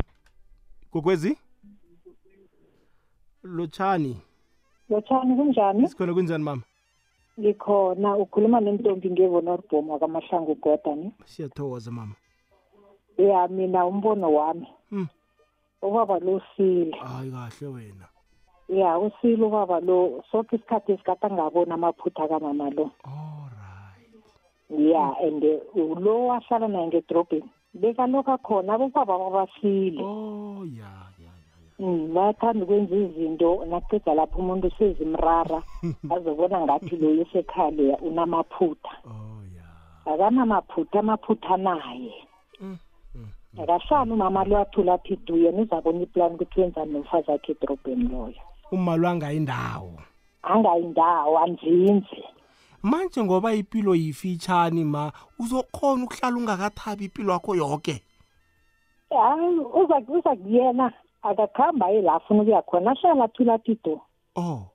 [3.46, 4.18] Ikwekwezi lotshani.
[4.90, 5.88] Lotshani kunjani?
[5.88, 6.62] Sikhona kunjani mama?
[7.40, 8.18] Ngikhona.
[8.18, 12.16] Ukhuluma nentombi ngevonorbhom wakamahlangu godani siyathokoza mama.
[13.18, 14.68] Ya mina umbono wami.
[14.90, 15.08] Hmm.
[15.82, 18.08] ubaba losile hayi kahle wena.
[18.70, 20.24] Ya usile ubaba lo.
[20.32, 22.92] Soke isikhathi esikade angaboni amaphutha kamama lo.
[24.70, 25.44] Ya and
[26.04, 27.50] lo wahlala naye ngedrobheni.
[27.74, 30.02] Bekalokhu akhona abobaba babasile.
[30.02, 31.12] Oh ya
[31.80, 35.60] Mm, bayathanda ukwenza izinto naqeda lapho umuntu sezimrara
[36.16, 38.96] azobona ngathi lo usekhaya leya unamaphutha
[40.06, 42.14] akanamaphutha amaphutha anaye
[43.60, 48.42] akahlani umama lo athula athi du yena uzabona iplani ukuthi wenzani nomfazi akhe edrobheni loyo.
[48.72, 50.00] Umalo angayindawo?
[50.44, 52.24] Angayindawo anzinzi
[52.84, 58.02] manje ngoba impilo yifitshani ma uzokhona ukuhlala ungakathabi impilo yakho yonke
[59.10, 60.94] hayi uza uza kuyena.
[61.30, 64.02] Akakuhamba ye la afuna ukuya khona ahlala athula athi do
[64.36, 64.68] oh.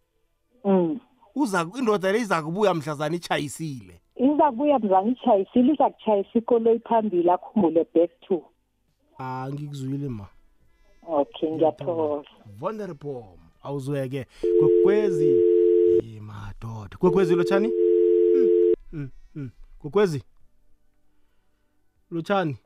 [0.64, 1.00] Mm.
[1.34, 7.30] Uza indoda le iza kubuya mhlazana ichayisile iza kubuya mzana itshayisile iza kutshayisa ikoloyi phambili
[7.30, 8.42] akhumbule back to.
[9.18, 10.26] Ah ngikuzwile ma.
[11.08, 12.28] Okay ngiyathokoza.
[12.58, 13.24] vulnerable
[13.62, 14.26] awuzweke.
[14.60, 15.28] Kwekwezi
[16.02, 16.96] ye madoda.
[16.98, 17.68] Kwekwezi lotshani?
[17.68, 19.50] Mm, mm, mm.
[19.78, 20.22] kwekwezi
[22.10, 22.56] lotshani?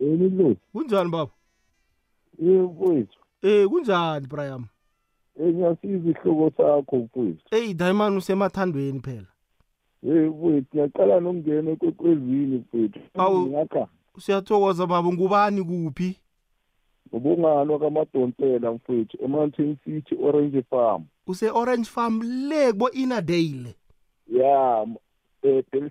[0.00, 1.30] Yini lo kunjani baba?
[2.38, 4.64] Ye mfowethu eh kunjani brian?
[5.40, 7.42] Ngiyasiza ihloko sakho mfowethu.
[7.50, 9.26] Eyi diamond usemathandweni phela.
[10.02, 13.00] Ye mfowethu ngiyaqala nokungena ekwekwezini mfowethu.
[13.14, 13.46] Awu.
[13.46, 13.86] ngakha.
[14.18, 15.12] Siyathokoza baba.
[15.12, 16.16] Ngubani kuphi?
[17.12, 21.04] Ubungalo kamadontela mfowethu emountain city orange farm.
[21.26, 23.74] Use-orange farm le kubo inadale
[24.32, 24.96] ya m-
[25.42, 25.90] eh Bel-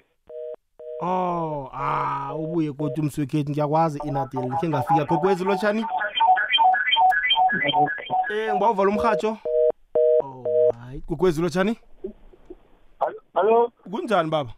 [1.02, 5.06] oh ah ubuye kodwa umswekhethi ngiyakwazi inadale ngikhe ngafika.
[5.06, 5.86] Kokwezi lotshani.
[8.32, 9.38] Eh ngibawuvala umrhatsho.
[10.24, 10.44] Oh
[10.80, 11.02] hayi.
[11.02, 11.80] Kokwezi lotshani
[13.34, 14.52] Hallo, kunjani baba?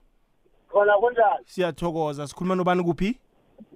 [0.71, 1.45] Khona kunjani?
[1.45, 2.27] siyathokoza.
[2.27, 3.19] Sikhuluma nobani kuphi?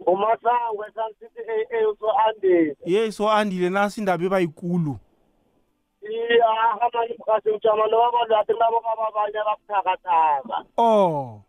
[0.07, 2.75] Umasango eSun City AA uso ande.
[2.85, 4.97] ye so andile nasi indaba ebayikulu.
[6.03, 6.47] Iya,
[6.79, 10.65] hamani mkhathi ujama lo abantu athi nabo babanye ababuthakathaka.
[10.77, 11.41] oh.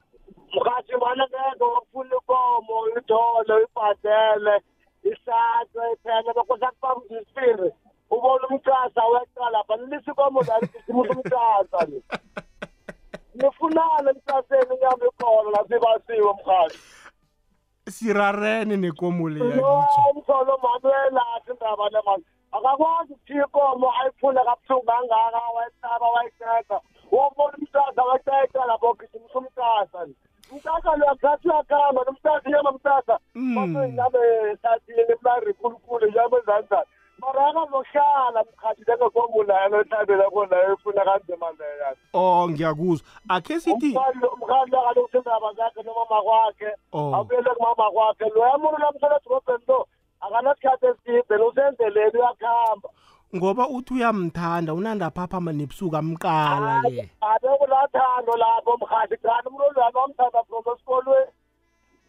[0.55, 4.61] Mkhathi mana ngeke wakufuna ikomo, uyithole, uyibhadele,
[5.05, 7.71] ihlatshwe, iphele bese sakufaka isipiri.
[8.11, 12.03] Ubona umcasa weqa lapha, nilisa ikomo la ligijimusa umcasa ni.
[13.35, 16.79] Nifunana emcaseni inyama ikhona la sibasiwe mkhathi.
[17.91, 24.87] sirarene nekomo leya no umsolo mani uyelahle indaba le mani akakwazi ukuthiya ikomo ayifune kabuhlungu
[24.87, 26.81] kangaka wayesaba wayiceda
[27.13, 30.15] wobona umtasa weceda lapho gijimisa umtasa ni
[30.53, 33.19] umtasa lo akusathi uyakhamba nomtasa inyama mtasa
[33.57, 41.51] basenyame ehlathini mlari khulukhulu inyama ezanjani mara akazohlala mkhathi njengekomo layo ethandela khona efuna kanzima
[41.59, 41.97] leya.
[42.13, 43.07] Oh ngiyakuzwa.
[43.29, 43.97] Akhe sithi
[44.35, 46.71] umkhali akalokuthi indaba zakhe nomama kwakhe.
[46.93, 47.15] Oh.
[47.15, 48.25] abuyele kumama kwakhe.
[48.35, 49.89] Loya muntu lamsela edrobheni lo
[50.21, 52.89] akanasikhathi eside lusendleleni uyakuhamba
[53.35, 60.65] ngoba uthi uyamthanda unandaphaphama nebusuku amqala-ke abe kulathando lapho mkhali kanti umuntu olwana wamthanda from
[60.73, 61.31] esikolweni.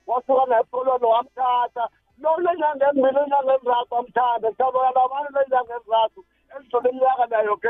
[0.08, 1.84] Wasuka naye esikolweni wamthatha.
[2.22, 4.48] Lo lenyanga embili inyanga ezathu wamthanda.
[4.58, 6.20] Saboyala abantu lenyanga ezathu
[6.56, 7.70] elidlule iminyaka nayo ke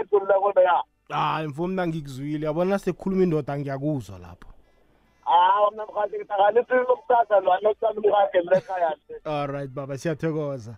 [0.00, 4.48] edluleko leya hayi mfo mna ngikuzwile yabona sekukhuluma indoda ngiyakuzwa lapho.
[5.24, 9.20] Hawa mna mkhali ngihlanganisile umthatha lwana osana umkakhe lekhaya nje.
[9.24, 10.76] Alright baba siyathokoza.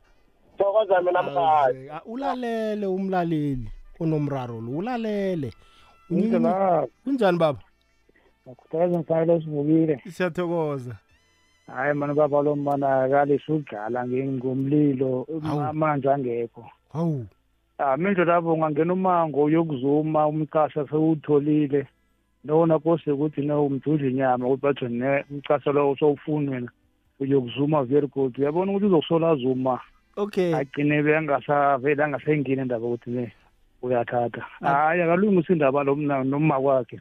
[0.60, 3.68] Thokoza mina mkhali Ah, ulalele umlaleli
[4.00, 5.52] onomraro lo ulalele
[6.08, 6.86] Kunjani baba?
[7.04, 7.58] kunjani baba
[8.50, 10.00] Akuthakaze mfanele sivukile.
[10.10, 10.96] siyathokoza
[11.66, 15.26] Hayi mani baba lo mana kalisa udlala ngomlilo
[15.72, 16.64] manje angekho.
[16.92, 17.26] hawu
[17.78, 21.86] Ah manje lapho ungangena umango uyokuzuma umcasa sewutholile.
[22.44, 26.70] Lona kose ukuthi no umdudla inyama ukuthi bathi ne umcasa lo usowufuna wena
[27.20, 28.38] uyokuzuma very good.
[28.38, 29.80] Uyabona ukuthi uzokusola zuma.
[30.22, 33.32] Okay Agcine bengasavela angasengini indaba ukuthi ne
[33.82, 34.42] uyathatha.
[34.60, 37.00] Hayi akalungisa indaba lo mna noma kwakhe.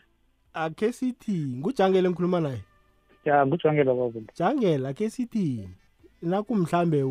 [0.53, 2.61] akhe sithi ngujangele ngikhuluma naye
[3.25, 4.19] Ya ngujangela baba.
[4.37, 5.69] jangela akhe sithi
[6.21, 7.03] naku mhlambe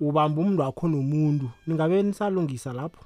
[0.00, 3.04] ubamba umuntu wakho nomuntu ningabe nisalungisa lapho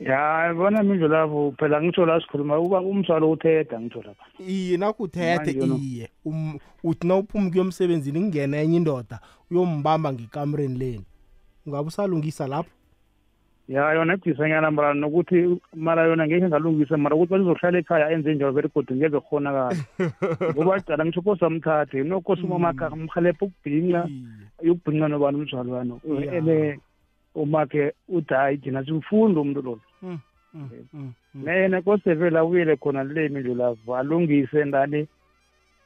[0.00, 4.24] Ya bona minjo lapho phela ngitsho la sikhuluma uba umsalo uthetha ngitsho lapha.
[4.38, 5.76] iye nakuthethe Manje no.
[5.76, 11.04] iye Um- uthi na uphuma kuyomsebenzini kungena enye indoda uyombamba ngekamreni leni
[11.66, 12.70] ungabe usalungisa lapho
[13.68, 18.52] Ya yona ibhisanyana mara nokuthi mara yona ngeke ngalungisa mara ukuthi bazohlala ekhaya enze njalo
[18.52, 19.76] very good ngeke khonakala.
[20.54, 24.08] Ngoba cala ngitsho kosa mthathe nokosa umamaka mkhalepha ukubhinqa
[24.62, 26.00] uyokubhinqa nobani umzalo wano.
[27.34, 27.42] Yeah.
[27.42, 29.80] Ele umakhe uthi hayi thina simfundo umuntu lo.
[30.02, 30.18] Mm,
[30.54, 31.44] mm, mm, mm.
[31.44, 35.08] Nayena kose vele awuyele khona le mindlu lapho alungise ndani?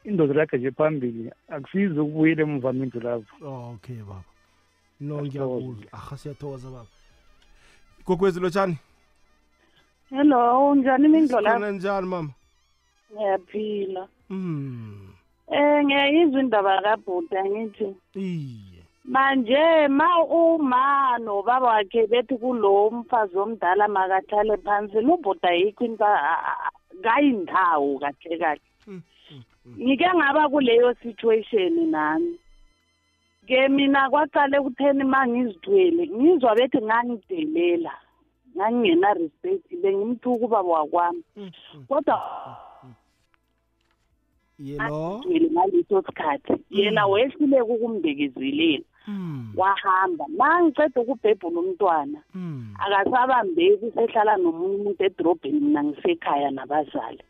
[0.03, 3.45] Indoda lakhe nje phambili akusizi ukubuyela emva mindlu lapho.
[3.45, 4.23] Oh, okay baba.
[4.99, 5.85] No ngiyakuzwa.
[5.91, 6.87] Aha siyathokoza baba.
[8.05, 8.77] Kokwezi lotshani?
[10.09, 12.33] Hello njani mindlo lapho khona njani mama?
[13.13, 14.07] Ngiyaphila.
[14.29, 15.13] Mm.
[15.51, 18.68] Eh ngiyayizwa indaba kabhuda ngithi iye.
[19.09, 26.05] Manje ma uma nobaba wakhe bethi kulo mfazi omdala makahlale phansi lubhuda yikho into
[27.03, 28.61] kayindawo kahle kahle.
[29.81, 32.37] Ngike ngaba kuleyo situation nami.
[33.47, 37.93] Ke mina kwaqale kutheni ma ngizithwele ngizwa bethi ngangidelela
[38.55, 41.23] ngangingena respect bengimthuka ubaba wakwami.
[41.87, 42.17] Kodwa
[44.59, 46.53] yelo ngaleso sikhathi.
[46.69, 48.88] Yena wehluleka ukumbekezelela.
[49.55, 50.25] Wahamba.
[50.37, 52.19] Ma ngiceda ukubhebhula umntwana
[52.83, 57.23] akasabambeki usehlala nomunye umuntu edrobheni mina ngisekhaya nabazali.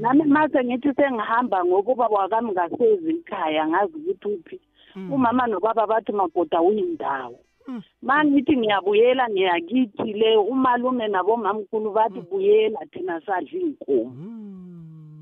[0.00, 4.56] Nami mase ngithi sengihamba ngoba ubaba wakami ngasezi ekhaya ngazi ukuthi uphi.
[5.14, 7.38] Umama nobaba bathi magoda uyindawo.
[8.02, 14.12] Ma ngithi ngiyabuyela ngiyakithi le umalume nabomamkhulu bathi buyela thina sadla iy'nkomo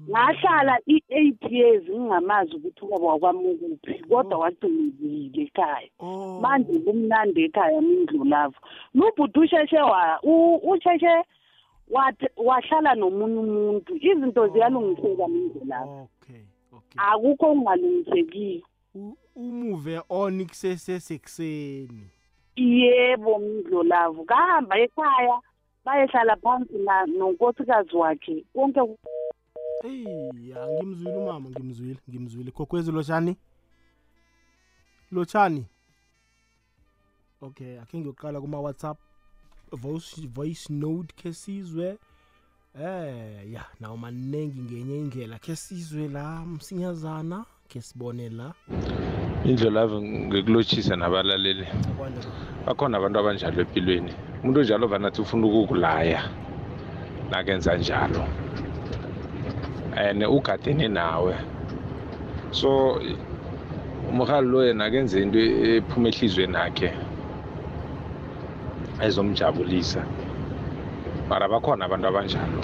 [0.08, 5.90] ngahlala i-eight years ngingamazi ukuthi ubaba wakwami ukuphi kodwa wagcinezile ekhaya.
[6.40, 8.56] Manje kumnandi ekhaya mindlulavo
[8.94, 9.80] lubhuti usheshe
[10.72, 11.14] usheshe
[12.36, 13.96] wahlala nomunye umuntu.
[13.96, 16.08] Izinto ziyalungiseka mindlulavo
[16.96, 18.62] akukho okungalungisekiyo
[19.36, 22.08] umuve on kusesesekuseni.
[22.56, 25.36] Yebo mindlulavu kahamba ekhaya
[25.84, 26.78] bayehlala phansi
[27.18, 28.80] nonkosikazi wakhe konke
[29.84, 32.50] eyi ngimzwile umama ngimzwile ngimzwile.
[32.50, 33.36] Kokwezi lotshani
[35.12, 35.66] lotshani
[37.40, 38.98] okay akhe ngiyoqala kuma-whatsapp.
[39.72, 41.98] Voice, voice note khe sizwe.
[42.80, 45.38] Eh ya nawo maningi ngenye indlela.
[45.38, 47.44] Khe sizwe la msinyazana.
[47.68, 48.54] Khe sibone la.
[49.44, 51.66] Indlela ave ngikulotshisa nabalaleli.
[52.66, 54.12] Bakhona abantu abanjalo empilweni.
[54.42, 56.22] Umuntu onjalo vanathi ufuna ukukulaya
[57.30, 58.47] nakenza njalo.
[59.98, 61.34] And ugadene nawe.
[62.50, 63.00] So
[64.10, 66.90] umrhali lo yena akenze into ephuma ehliziyweni akhe
[69.02, 70.02] ezomjabulisa.
[71.28, 72.62] Mara bakhona abantu abanjalo.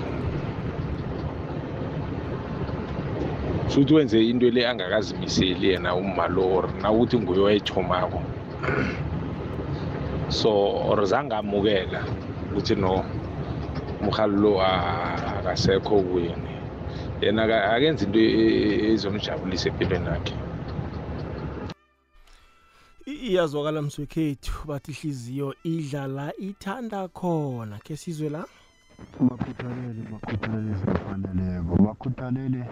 [3.69, 8.23] Futhi wenze into le angakazimiseli yena umalo or nawuthi nguye wayethomako
[10.29, 10.51] so
[10.89, 12.01] or zange amukela
[12.51, 13.05] ukuthi no
[14.01, 16.54] umrhali lo akasekho kuyini
[17.25, 18.21] yena akenza into
[18.93, 20.35] ezomjabulisa empilweni yakhe.
[23.07, 27.79] Iyazwakala mswekhethu bathi ihliziyo idlala ithanda khona.
[27.85, 28.45] Khe sizwe la?
[29.21, 32.63] Bakhuthalele bakhuthalele zifaneleko bakhuthalele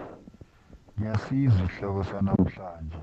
[0.99, 3.01] ngiyasizwa isihloko sanamhlanje.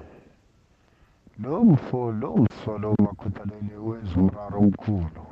[1.43, 5.25] Lo mfo lo msolo bakhuthalele wenza umraro omkhulu.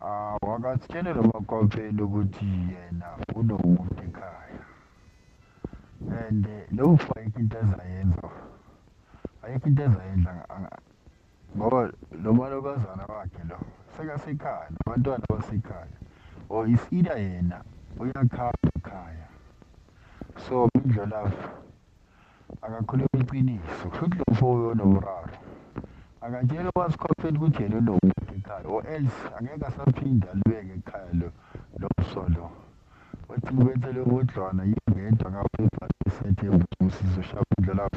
[0.00, 4.43] Ah wakasitshele nomakwaphela ukuthi yena unomuntu ekhaya.
[6.10, 8.28] And lo mfo ayikho into ezayenza
[9.42, 10.30] ayikho into ezayenza
[11.56, 13.58] ngoba lo malokazana wakhe lo
[13.96, 15.96] sekasekhaya nabantwana basekhaya
[16.48, 17.64] or is either yena
[17.98, 19.28] uyakhamba ekhaya
[20.48, 21.64] so mindlolavu
[22.62, 25.36] akakhuluma iqiniso futhi lo mfo uyonomraro.
[26.20, 31.28] Akatshela wasikhophela ukuthi yena unomuntu ekhaya or else angeke asaphinde alibeke ekhaya lo
[31.80, 32.50] lo msolo.
[33.28, 35.83] Wathi ngibethele ubudlwana yingedwa ngapha
[36.28, 37.90] ebhalisethe usizo shaba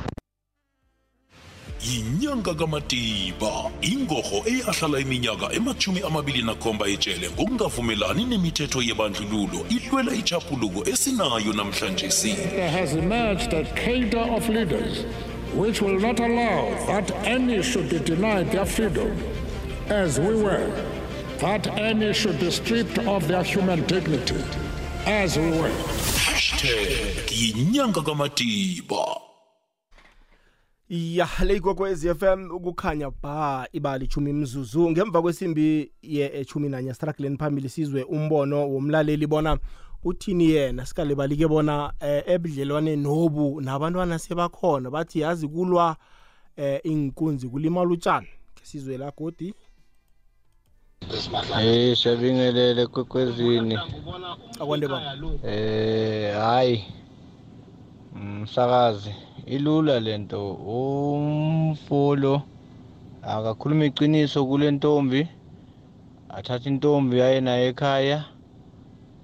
[1.87, 11.53] yinyanga kamatiba ingorho eyahlala iminyaka emachumi amabili nakhomba etshele ngokungavumelani nemithetho yebandlululo ihlwela ichaphuluko esinayo
[11.53, 12.33] namhlanje si.
[12.33, 15.05] There has emerged a cadre of leaders
[15.53, 19.11] which will not allow that any should be denied their freedom,
[19.89, 20.69] as we were,
[21.39, 24.43] that any should be stripped of their human dignity,
[25.07, 25.71] as we were.
[26.25, 29.19] hashtag yinyanga kamatiba
[30.89, 37.69] ya le ikwekwezi FM ukukhanya ba ibali ichumi imzuzu ngemva kwesimbi ye-chumi nanye stragleni phambili
[37.69, 39.57] sizwe umbono womlaleli bona
[40.03, 40.85] uthini yena.
[40.85, 45.95] Sikalebalike bona eh, ebudlelwane nobu nabantwana sebakhona bathi yazi kulwa
[46.57, 49.53] eh, inkunzi kulimala utshani ke sizwe la godi
[51.61, 53.77] Eh shabingelele kwekwezini.
[54.61, 55.15] akwande baba.
[55.43, 56.83] Eh hayi.
[58.41, 59.11] Msakazi
[59.45, 62.41] ilula lento umfolo
[63.21, 65.27] akakhuluma iqiniso kule ntombi.
[66.29, 68.25] Athatha intombi aye naye ekhaya.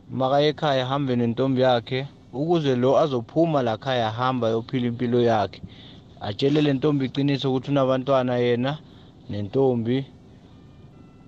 [0.10, 5.62] Maka ekhaya hambe nentombi yakhe ukuze lo azophuma la khaya hamba yophila impilo yakhe.
[6.22, 8.78] Atshele le ntombi iqiniso ukuthi unabantwana yena
[9.30, 10.06] nentombi.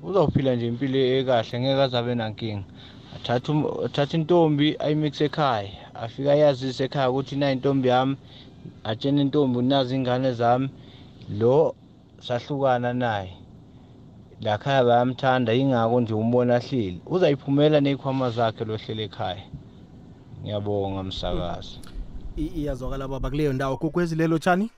[0.08, 2.64] Uzawuphila nje impilo ekahle ngeke aze abe nankinga.
[3.16, 8.16] Athathe um- athathe intombi ayimikise ekhaya afike ayazise ekhaya ukuthi na intombi yami
[8.84, 10.70] atshene intombi nazi ingane zami.
[11.40, 11.76] Lo
[12.20, 13.34] sahlukana naye.
[14.42, 17.02] Lakhaya bayamthanda yingako nje umbona ahleli.
[17.06, 19.44] Uzayiphumela ney'khwama zakhe lohlele ekhaya.
[20.44, 21.80] Ngiyabonga msakazi.
[22.38, 23.78] I- iyazwakala baba kuleyo ndawo.
[23.78, 24.70] Kokwezi lelo tshani?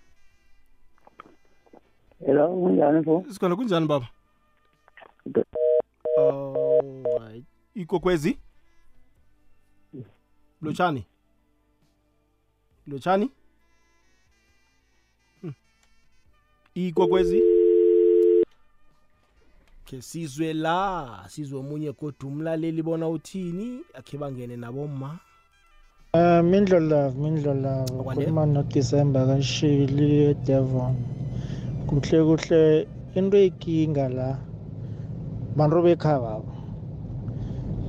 [2.26, 3.24] Hello, kunjani mfo?
[3.30, 4.08] sikhona kunjani baba?
[7.78, 8.38] Alright ikokwezi
[10.62, 11.06] lotshani
[12.88, 13.32] lotshani
[15.42, 15.54] Hmm.
[16.76, 17.42] ikokwezi
[19.86, 25.20] ke sizwe la sizwe omunye kodwa umlaleli bona uthini akhe bangene naboma
[26.14, 27.94] Uh, Mindlo Love, Mindlo Love.
[27.94, 30.96] Ukhuluma noDisemba kaShili eDevon.
[31.88, 34.40] Kuhle kuhle into eyinkinga la
[35.56, 36.57] bantu bekhabo.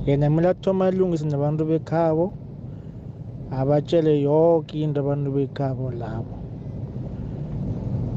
[0.09, 2.33] Yena kumele athoma alungise nabantu bekhabo.
[3.51, 6.35] Abatshele yonke into abantu bekhabo labo.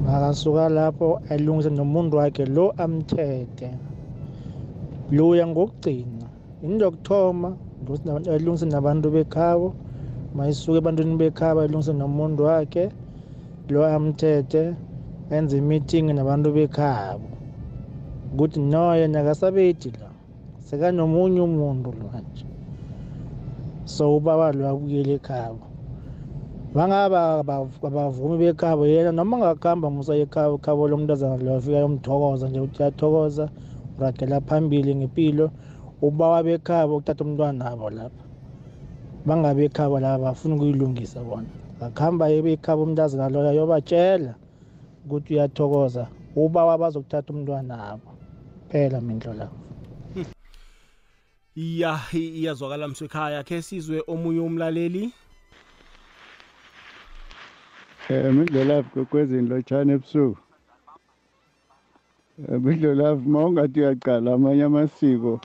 [0.05, 3.69] Makasuka lapho alungise nomuntu wakhe lo amthethe.
[5.11, 6.27] Loya ngokugcina.
[6.63, 7.57] Into yokuthoma
[8.35, 9.75] alungise nabantu bekhabo.
[10.35, 12.85] mayisuke ebantwini bekhaba alungise nomuntu wakhe
[13.69, 14.75] lo amthethe
[15.31, 17.29] enze imeeting nabantu bekhabo
[18.33, 20.12] ukuthi no yena akasabethi la
[20.73, 22.25] sekanomunye umuntu manje.
[22.25, 22.45] Nje
[23.85, 25.61] so ubaba lo abuyele ekhabo.
[26.75, 27.45] Bangaba
[27.85, 33.45] abavumi bekhabo yena noma ngakuhamba musa ekhabo khabo lomntazana lo afika yomthokoza nje ukuthi uyathokoza
[33.99, 35.47] uragela phambili ngempilo
[36.01, 38.25] ubawa bekhabo ukuthatha umntwana abo lapha.
[39.27, 41.51] Bangabe ekhabo laba bafuna ukuyilungisa bona.
[41.85, 44.33] Akuhamba ekhabo umntazana loyo ayobatshela
[45.05, 48.09] ukuthi uyathokoza ubawa bazokuthatha umntwana abo
[48.71, 49.72] phela mindlo labo
[51.57, 55.13] iya i- iyazwakala msekhaya khe sizwe omunye umlaleli.
[58.11, 60.41] Um mindlolavu kokwezini lotshana ebusuku.
[62.49, 65.41] Um mindlolavu ma ungathi uyaqala amanye amasiko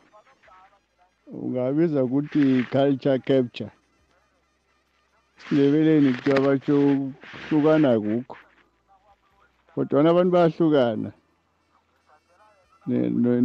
[1.27, 3.71] ungabiza ukuthi culture capture.
[5.37, 8.37] Isindebeleni kuthiwa batsho ukuhlukana kukho
[9.75, 11.11] kodwana abantu bayahlukana.
[12.87, 13.41] Ne- ne-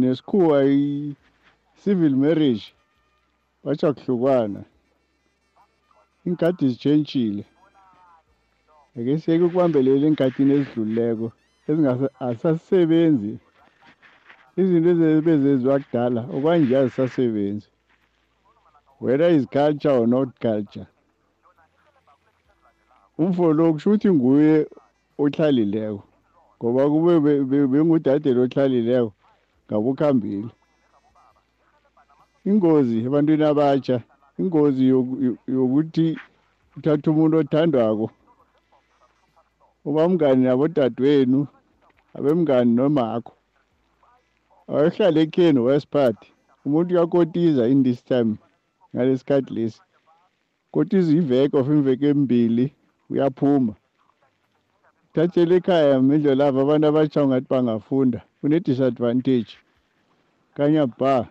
[1.83, 2.73] i-civil marriage
[3.63, 4.63] batsho kuhlukana
[6.25, 7.43] iinkhathi zitshentshile.
[8.97, 11.27] Ake siyeke ukubambelela enkathini ezidlulileko
[12.27, 13.31] asasebenzi
[14.59, 17.67] izinto ebezenziwa kudala okwanje azisasebenzi.
[19.01, 20.87] Whether is culture or not culture.
[23.19, 24.67] Umfo lo kusho ukuthi nguye
[25.19, 26.03] ohlalileko
[26.57, 29.11] ngoba kube be- be- bengudade lohlalileko
[29.67, 30.51] ngabe ukhambile
[32.49, 33.97] ingozi ebantwini abatsha
[34.39, 36.07] ingozi yoku- yo- yokuthi
[36.77, 38.07] uthatha umuntu othandwako.
[39.85, 41.47] Uba mngani nabodadewenu
[42.15, 43.33] abemngani nomakho.
[44.67, 45.95] Awayehlala ekheni west
[46.65, 48.37] umuntu uyakotiza in this time
[48.95, 49.81] ngalesikhathi lesi.
[50.71, 52.65] Kotiza iveke of imveke embili
[53.09, 53.73] uyaphuma.
[55.13, 59.51] Thathela ekhaya mindlo lava abantu abatsha ungathi bangafunda kune-disadvantage
[60.55, 61.27] kanyaba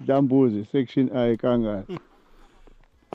[0.00, 1.98] dlambuzi section i kangani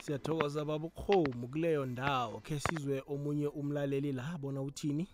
[0.02, 5.08] siyathokoza baba ukhomu kuleyo ndawo khe sizwe omunye umlaleli la bona uthini?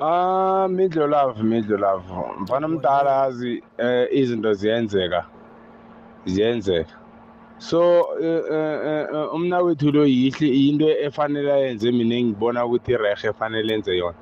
[0.00, 2.04] Ah midlo love midlo love.
[2.40, 5.26] Mfana mdala yazi eh, izinto ziyenzeka.
[6.26, 6.98] Ziyenzeka.
[7.58, 13.28] So eh, eh, eh, umna wethu lo yihle into efanele ayenze mina engibona ukuthi rehe
[13.28, 14.18] efanele enze yona.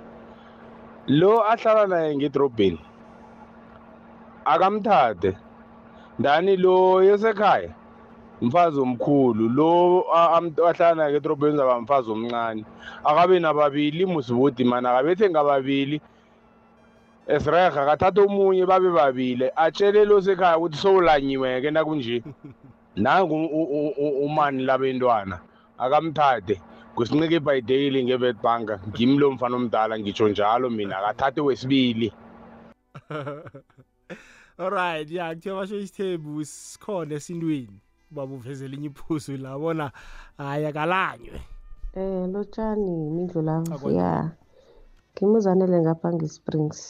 [1.07, 2.81] Lo ahlala naye ngedrobheni
[4.45, 5.37] akamthathe
[6.23, 7.71] ndani lo yesekhaya
[8.43, 9.49] mfazi omkhulu.
[9.49, 10.05] Lo
[10.69, 12.65] ahlala naye edrobheni zaba mfazi omncane.
[13.05, 16.01] Akabe nababili musibudi mana akabethe ngababili.
[17.27, 19.51] Esireha akathatha omunye babe babili.
[19.57, 22.23] Atshele lo sekhaya ukuthi sowulanyiwe-ke nakunje.
[23.03, 23.35] Nangu
[24.27, 25.41] umani labentwana.
[25.79, 26.61] Akamthathe.
[26.95, 30.99] Kusincike ibhayideyili ngevetbank ngimi lo mfana omdala ngitsho njalo mina.
[30.99, 32.13] Akathathe wesibili.
[34.59, 37.81] alright ya kuthiwa basho isithembu sikhona esintwini.
[38.11, 39.93] Baba uveze elinye iphuzu labona
[40.39, 41.41] hayi akalanywe
[41.95, 44.31] Eh lotshani mindlu lavo ya
[45.13, 46.81] ngimuzanele ngapha nge-springs.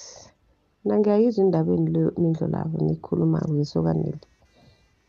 [0.85, 4.21] Mina ngiyayizwa indabeni le mindlu lavo nikhulumako yesokaneli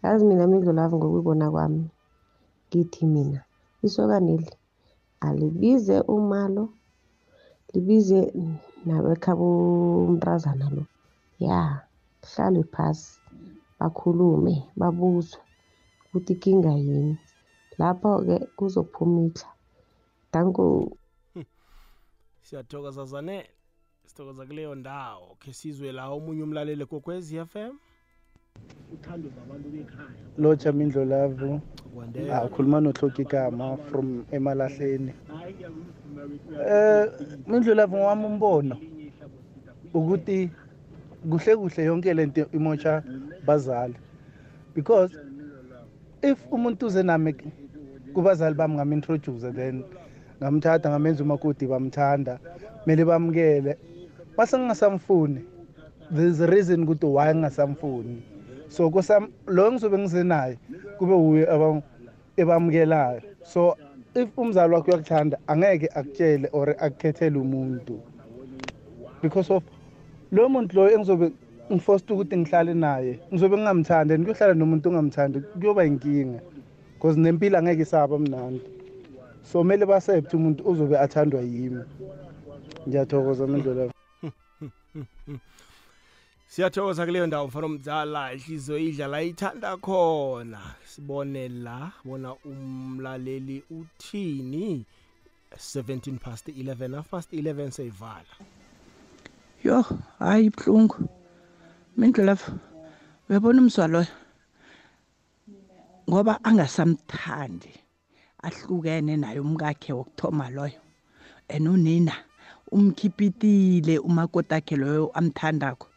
[0.03, 1.83] yazi mina mindlu lavo ngokuyibona kwami
[2.67, 3.41] ngithi mina
[3.85, 4.49] isokaneli
[5.27, 6.63] alibize umalo
[7.73, 8.19] libize
[8.85, 9.45] nabekhabo
[10.05, 10.83] umntazana lo
[11.39, 11.59] ya.
[12.23, 13.19] Kuhlalwe phasi
[13.79, 15.39] bakhulume babuzwe
[16.05, 17.17] ukuthi inkinga yini
[17.79, 19.49] lapho-ke kuzophuma ihla
[20.33, 20.63] danko
[22.41, 23.49] siyathokoza zanele
[24.05, 27.73] sithokoza kuleyo ndawo khe sizwe la omunye umlaleli kokwezi FM
[28.93, 31.61] uthando zabantu bekhaya lotsha mindlo lavo
[31.95, 32.33] Kwandele.
[32.33, 35.13] ah, ukhuluma nohloki igama from emalahleni
[36.67, 37.05] eh
[37.47, 38.75] mindlo lavo ngwami umbono
[39.93, 40.49] ukuthi
[41.29, 43.03] kuhle kuhle yonke lento imotsha
[43.45, 43.95] bazali.
[44.75, 45.11] Because
[46.21, 47.35] if umuntu uze nami
[48.13, 49.83] kubazali bami ngam-introduce then
[50.41, 52.39] ngamthatha ngamenza umakoti bamthanda
[52.83, 53.77] kumele bamukele.
[54.37, 55.41] Base ngingasamfuni
[56.11, 58.21] there's a reason ukuthi why ngingasamfuni.
[58.69, 60.57] So kusam lo ngizobe ngize naye
[60.97, 61.81] kube uye aba-
[62.37, 63.21] ebamukelayo.
[63.43, 63.77] So
[64.15, 67.99] if umzali wakho uyakuthanda angeke akutshele or akukhethele umuntu.
[69.21, 69.63] Because of
[70.33, 71.31] lo muntu loyo engizobe
[71.71, 76.41] ngiforced ukuthi ngihlale naye ngizobe ngingamthandi and kuyohlala nomuntu ongamthandi kuyoba inkinga
[77.03, 78.61] because nempilo angeke isaba mnandi.
[79.43, 81.83] So kumele basepte umuntu uzobe athandwa yimi.
[82.87, 83.87] Ngiyathokoza mindlela
[86.47, 90.61] siyathokoza kuleyo ndawo mfana omdala ihliziyo idlala ithanda khona.
[90.85, 94.85] Sibone la bona umlaleli uthini?
[95.55, 98.25] 17 past 11 half past 11 seyivala.
[99.63, 99.85] Yo
[100.19, 100.97] hayi ibuhlungu
[101.97, 102.51] mindlulafu
[103.29, 104.13] uyabona umzwa loyo
[106.09, 107.71] ngoba angasamthandi
[108.43, 110.79] ahlukene naye umkakhe wokuthoma loyo.
[111.49, 112.13] And unina
[112.71, 115.87] umkhipitile umakoti akhe loyo amthandako.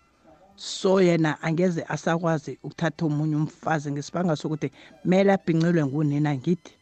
[0.57, 4.71] So yena angeze asakwazi ukuthatha omunye umfazi ngesibanga sokuthi
[5.03, 6.73] kumele abhincelwe ngunina ngithi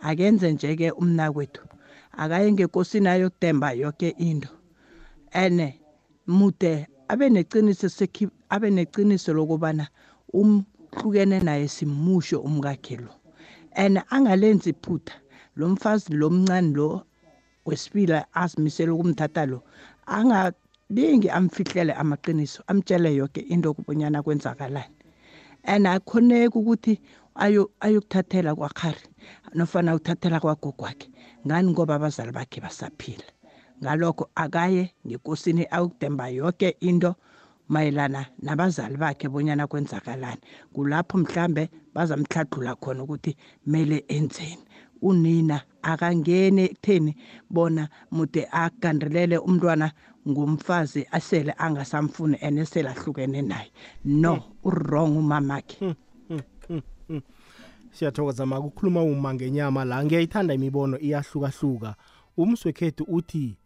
[0.00, 1.62] akenze nje-ke umnakwethu.
[2.16, 4.48] Akaye ngekosini ayokudemba yoke into.
[5.32, 5.81] Ene
[6.26, 9.88] mude abe neqiniso sekhi abe neqiniso lokubana
[10.32, 13.10] umhlukene naye simusho umkakhe lo.
[13.74, 15.14] And angalenzi iphutha
[15.56, 17.06] lo mfazi lo mncane lo
[17.66, 19.62] wesibili azimisele ukumthatha lo
[20.06, 24.94] angalingi amfihlele amaqiniso amtshele yonke into kubonyana kwenzakalani.
[25.64, 27.00] And akhoneki ukuthi
[27.34, 29.00] ayo ayokuthathela kwakhari
[29.54, 31.08] nofana uthathela kwagogo wakhe
[31.46, 31.70] ngani?
[31.70, 33.24] Ngoba abazali bakhe basaphila.
[33.82, 37.14] Ngalokho akaye ngekosini ayokudemba yonke into
[37.68, 40.40] mayelana nabazali bakhe bonyana kwenzakalani.
[40.72, 44.64] Kulapho mhlambe bazamhlathula khona ukuthi mele enzeni.
[45.02, 47.16] Unina akangeni ekutheni
[47.50, 49.92] bona mude agandelele umntwana
[50.28, 53.72] ngumfazi asele angasamfuni and esele ahlukene naye.
[54.04, 55.96] No urong umamakhe.
[57.92, 60.04] Siyathokoza maka ukukhuluma uma ngenyama la.
[60.04, 61.94] Ngiyayithanda imibono iyahlukahluka.
[62.36, 63.56] Umswekhethu uthi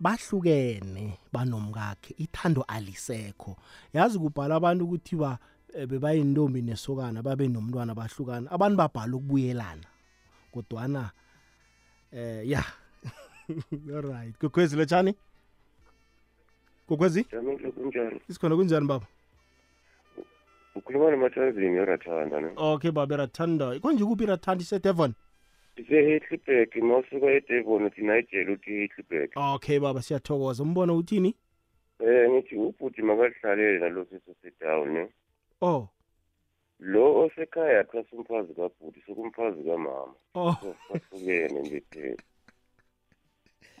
[0.00, 3.56] bahlukene banomkakhe ithando alisekho.
[3.94, 5.38] Yazi kubhala abantu ukuthiwa
[5.74, 9.86] eh, bebayintombi nesokana babe nomntwana bahlukana abantu babhala ukubuyelana.
[10.52, 11.10] Kodwana
[12.12, 12.64] eh ya
[13.96, 15.14] alright kokwezi lotshani
[16.88, 17.26] kokwezi?
[17.32, 18.20] Jamile kunjani?
[18.28, 19.06] isikhona kunjani baba?
[20.74, 22.50] Ukhuluma nomathanzini yorathanda ne.
[22.56, 25.14] okay baba rathanda konje kuphi rathanda isedevon
[25.80, 29.30] Ise-Hitleberg mawusuka eDevon uthi nayitshela uthi Hitleberg.
[29.36, 31.34] okay baba siyathokoza umbono uthini
[32.00, 35.08] Eh ngithi ubhuti makadlalele nalo siso sedown ne.
[35.60, 35.88] oh
[36.80, 40.14] Lo osekhaya cha umfazi kabhuti sokumfazi kamama.
[40.34, 40.56] Oh.
[40.62, 42.22] So, Bahlukene nje phela.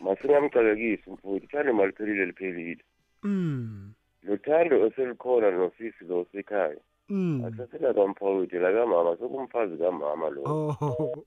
[0.00, 2.84] Masingamcakekisi umfowethu thando maliphelile liphelile.
[3.22, 3.92] mm
[4.22, 6.76] Lothando oselikhona nosisi lo osekhaya.
[7.10, 7.44] Mm.
[7.44, 10.42] Asasela kamfowethu la kamama sokumfazi kamama lo.
[10.44, 11.24] oh.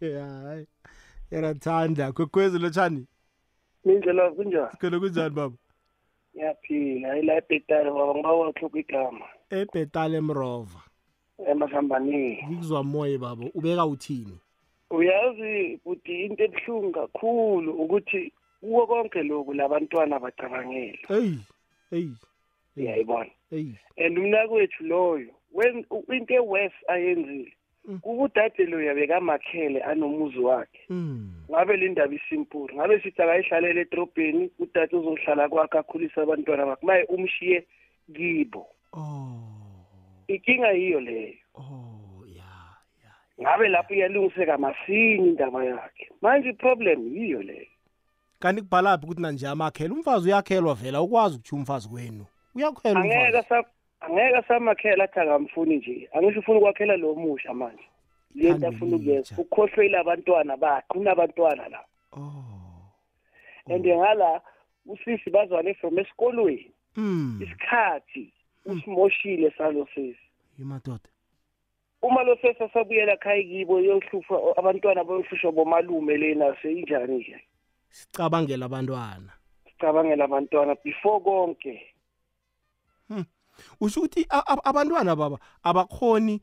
[0.00, 0.66] Hayi.
[1.30, 3.06] Yarathanda kokwezi lotshani
[3.84, 4.70] Mindlela kunjani?
[4.72, 5.56] sikhona kunjani baba?
[6.34, 7.18] Yaphila.
[7.18, 9.26] Ila ebhetani baba ngiba wahlupha igama.
[9.50, 10.80] Ebhetale mrova.
[11.46, 12.42] Emahambaneni.
[12.48, 13.44] ngikuzwa moye baba.
[13.54, 14.38] Ubeka uthini?
[14.90, 20.98] Uyazi ukuthi into ebuhlungu kakhulu ukuthi kuwo konke lokhu labantwana bacabangela.
[21.08, 21.34] hey
[21.90, 22.08] hey
[22.76, 23.30] Uyayibona?
[23.50, 27.52] hey And umnakwethu loyo when into ewest ayenzile
[28.00, 30.80] kubudade loya bekamakhele anomuzi wakhe.
[30.88, 31.32] Mm.
[31.50, 37.04] Ngabe le ndaba isimpuri ngabe sithi akayihlalele edrobheni udade uzohlala kwakhe akhulise abantwana bakhe maye
[37.04, 37.66] umshiye
[38.14, 38.66] kibo.
[40.28, 41.34] Inkinga yiyo leyo.
[43.40, 46.08] Ngabe lapho iyalungiseka masinya indaba yakhe.
[46.22, 47.66] Manje iproblem yiyo leyo.
[48.38, 53.64] Kanti kubhalaphi ukuthi nanje amakhela umfazi uyakhelwa vela ukwazi ukuthi umfazi kwenu uyakhela angeke asa
[54.00, 56.08] angeke asamakhela athi akamfuni nje.
[56.12, 57.84] Angisho ufuna ukwakhela lo musha manje.
[58.34, 61.84] Lento afuna ukuyenza ukhohlwela abantwana bakhe unabantwana la.
[63.66, 64.40] And ngala
[64.86, 66.72] usisi bazwane from esikolweni.
[66.96, 67.40] Mm.
[67.42, 68.32] isikhathi
[68.66, 70.18] usimoshile salo sesi
[70.58, 71.08] yimadoda.
[72.02, 77.40] Uma lo sesi asabuyela ekhaya kibo yohlufa abantwana bayohlushwa bomalume lena seyinjani nje
[77.92, 79.32] sicabangela abantwana.
[79.64, 81.91] Sicabangela abantwana before konke.
[83.80, 84.26] Usho ukuthi
[84.64, 86.40] abantwana baba abakhoni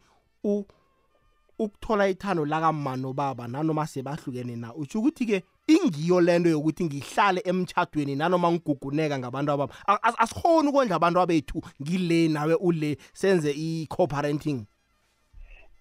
[1.60, 4.74] ukuthola ithando lakamma nobaba nanoma sebahlukene na.
[4.76, 9.74] Usho ukuthi-ke ingiyo lento yokuthi ngihlale emtshadweni nanoma ngiguguneka ngabantu ababa.
[9.88, 14.66] A- as- asikhoni ukondla abantu abethu ngile nawe ule senze i-co-parenting.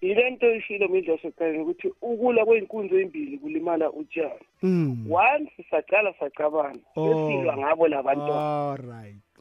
[0.01, 5.07] Ile nto ishilo mindlu yasekhaya ukuthi ukula kwey'nkunzi ey'mbili kulimala utshani Mm.
[5.11, 8.71] once sacala sacabana sesilwa ngabo labantwana.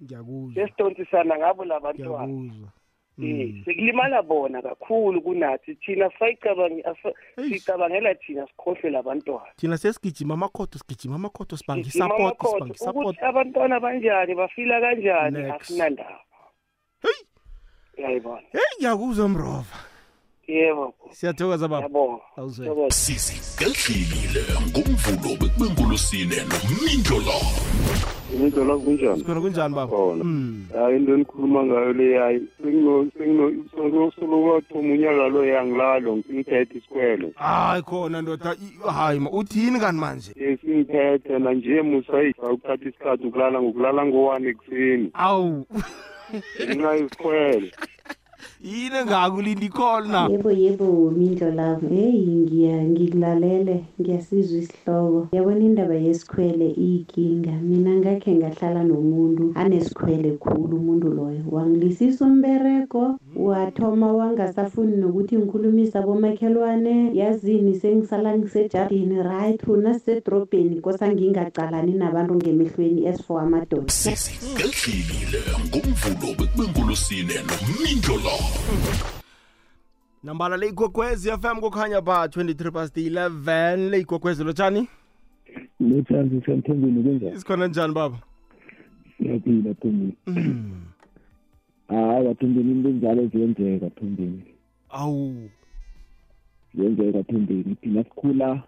[0.02, 0.54] Ngiyakuzwa.
[0.54, 2.26] Sesidontisana ngabo labantwana.
[2.26, 2.68] Ngiyakuzwa.
[3.22, 5.74] Eh, sekulimala bona kakhulu kunathi.
[5.74, 6.82] Thina sayicabangi
[7.48, 9.50] sicabangela thina sikhohlwe labantwana.
[9.56, 14.80] Thina sesigijima amakhodo sigijima amakhodo sibanga Sigijima isapoti amakhodo, sibanga isapoti ukuthi abantwana banjani bafila
[14.80, 15.62] kanjani Next.
[15.62, 16.20] asinandaba.
[17.96, 19.76] Yayibona heyi ngiyakuzwa mrova.
[20.48, 27.38] Yebo siyathokoza baba yabonga awuzwe sisi ngehlile ngomvulo bekubengulusine nomindlo la
[28.34, 29.24] Imidlo la kunjani?
[29.24, 30.24] khona kunjani baba Khona.
[30.24, 30.66] Mm.
[30.74, 37.30] Hayi into enikhuluma ngayo le hayi sengino sengino solo wathoma unyaka lo yangilalo ngiphethe isikwelo.
[37.36, 43.26] hayi khona ndoda i- hayi ma uthini kani manje Esingiphethe na nje musayifa ukuthatha isikhathi
[43.26, 45.10] ukulala ngokulala ngo-1 ekuseni.
[45.14, 45.66] awu
[46.60, 47.66] Ngenxa yesikwelo.
[48.62, 52.38] Yini engakulinda ikhona yebo yebo mindlo lavo heyi
[52.88, 55.28] ngikulalele ngiyasizwa isihloko.
[55.32, 57.52] Yabona indaba yesikhwele iyinkinga.
[57.62, 61.42] Mina ngakhe ngahlala nomuntu anesikhwele khulu umuntu loyo.
[61.50, 71.92] Wangilisisa umberego wathoma wangasafuni nokuthi ngikhulumisa bomakhelwane yazini sengisala ngisejardini right una sisedrobheni kosa ngingacalani
[71.92, 73.92] nabantu ngemehlweni esifor amadoda.
[73.92, 78.47] Sisi ngehlile ngomvulo bekubengulusine nomindlo la
[80.22, 84.88] nambala le igogwezi fm kukhanya ba 23 past 11 le igogwezi lotshani
[85.80, 87.36] lotshani sisemthombeni kunjani?
[87.36, 88.18] Isikhona njani baba?
[89.16, 90.16] Siyaphila thombeni
[91.88, 94.42] hayi kathombeni into enjalo ziyenzeka thombeni
[94.88, 95.50] awu.
[96.74, 98.62] Ziyenzeka thombeni thina sikhula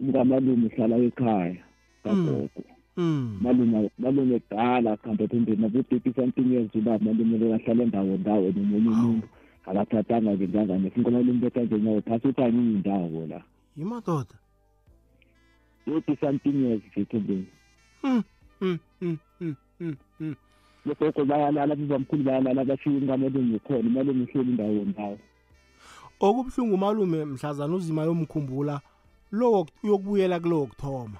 [0.00, 1.56] umkamalume uhlala ekhaya
[2.04, 2.50] kagogo.
[2.56, 2.77] Mm.
[3.02, 8.88] Malume malume kudala kuhamba thombeni nabo-thirty something years ubaba malume lo ahlala endawo ndawo nomunye
[8.88, 9.28] umuntu.
[9.66, 13.42] Akathathanga-ke njangane sinkomalume betha ngenyawo phasi uthi anyiyi indawo la.
[13.76, 14.34] Yimadoda.
[15.84, 17.04] Thirty something years nje.
[17.04, 17.46] Thombeni
[18.02, 18.22] Mm,
[18.60, 20.34] mm, mm, mm, mm, mm.
[20.86, 25.18] logogo bayalala bibamkhulu bayalala bashiye ingamalume khona umalume uhleli indawo ndawo
[26.20, 28.80] okubuhlungu umalume mhlazana uzima yomkhumbula
[29.32, 31.18] lo wok- uyokubuyela kulo wokuthoma.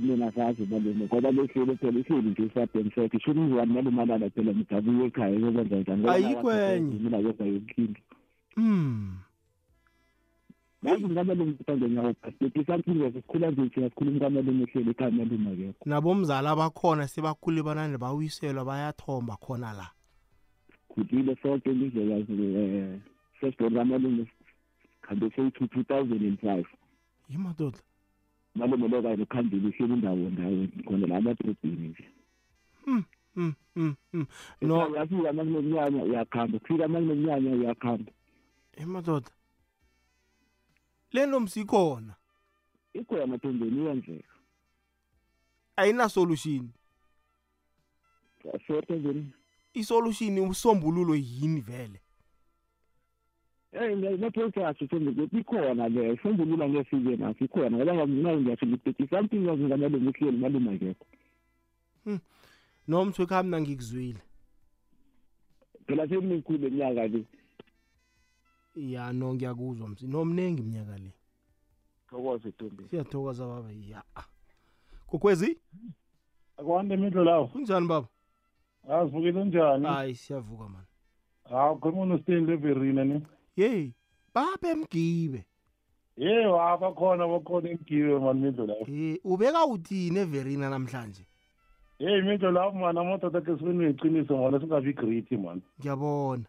[0.00, 4.52] Mina sazi umalume ngoba behleli phela ihleli nje esabheni sakhe shouldn't umzukwane malume alala phela
[4.54, 6.98] ngidabuye ekhaya yokwenza njani Ngoba Ayikho nawathi enye.
[6.98, 8.00] mina yodwa yonkinto
[8.56, 9.16] Mm.
[10.82, 15.84] yazi ngamalume betha ngenyawo phasi something sikhula nje thina sikhula umkamalume ehleli ekhaya malume akekho
[15.90, 19.86] nabomzali abakhona sebakhule banande bawiselwa bayathomba khona la.
[20.88, 23.00] Khulile sonke indlela um
[23.40, 24.26] first born kamalume
[25.02, 26.66] khambe seyi-two two thousand and five.
[27.30, 27.78] Yimadoda
[28.54, 32.08] malume lo kanye ukhambile ihleli indawo ndawo khona la amadrobhini nje.
[32.86, 33.04] Mm,
[33.36, 34.26] mm, mm, mm.
[34.62, 34.88] no.
[34.88, 36.58] uyafika makunomnyanya uyakhamba.
[36.58, 38.12] Kufika makunomnyanya uyakhamba.
[38.76, 39.30] Emadoda
[41.12, 42.14] lento msikhona
[42.94, 43.38] ikhona?
[43.38, 44.34] Thombeni iyenzeka
[45.76, 46.68] ayina-solution
[48.66, 49.32] so thombeni
[49.74, 52.00] isolution usombululo yini vele?
[53.74, 59.64] Eh ne-process thombeni ikhona le isombulula ngefike naso ikhona ngoba ngamnayo ngiyasho ngithi something yazi
[59.64, 61.06] ngamalume ehleli malume akekho
[62.88, 64.22] nomthwekha mina ngikuzwile
[65.86, 67.24] phela semikhulu eminyaka le
[68.76, 71.10] ya no ngiyakuzwa msi nomningi iminyaka le
[72.08, 74.02] thokoze thombeni siyathokoza baba ya
[75.06, 75.58] kokwezi
[76.58, 78.08] akwande imidlo lawo kunjani baba
[78.88, 80.90] azivukile njani hayi siyavuka mani
[81.50, 83.92] hawu khuluma nosteni leverina ni yeyi
[84.34, 85.44] babe mgibe
[86.16, 91.24] ye wabakhona bakhona emgibe mani imidlo lawo Eh, ubeka uthini everina namhlanje?
[91.98, 96.44] Ye imidlo lawo mani amadoda akhe sifeni neqiniso ngona singabi great mani ngiyabona.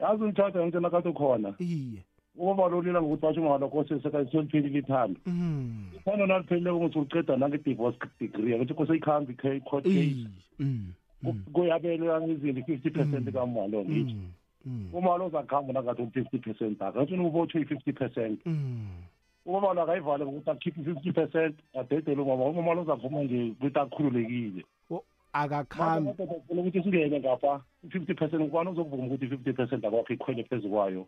[0.00, 1.54] Yazi umthatha ngitsho nakathi ukhona.
[1.58, 2.04] Iye.
[2.36, 5.86] Ukuba lolila ngokuthi basho ngalokho seseliphelile ithando Mm.
[5.96, 9.98] ithando naliphelile ukuthi uceda nange-divorce degree akuthi kose ikhambe i-court case.
[10.00, 10.26] Iye.
[10.58, 10.92] Mm.
[11.52, 13.32] kuyabelwa izinto i-fifty percent Mm.
[13.32, 13.84] kamalo
[14.66, 14.88] ngithi Mm.
[14.92, 14.94] Mm.
[14.94, 18.46] umalo ozakuhamba nangathi u-fifty percent akhe athi ubotshwe i-fifty percent.
[18.46, 18.86] Mm.
[19.46, 24.64] ubaba lo akayivale ngokuthi akhiphe i-fifty percent adedele umama umama lo uzavuma nje ukuthi akhululekile.
[25.32, 26.12] Akakhambi.
[26.16, 31.06] Funa ukuthi singene ngapha i-fifty percent ngubani uzokuvuma ukuthi i-fifty percent akwakho ikhwele phezu kwayo?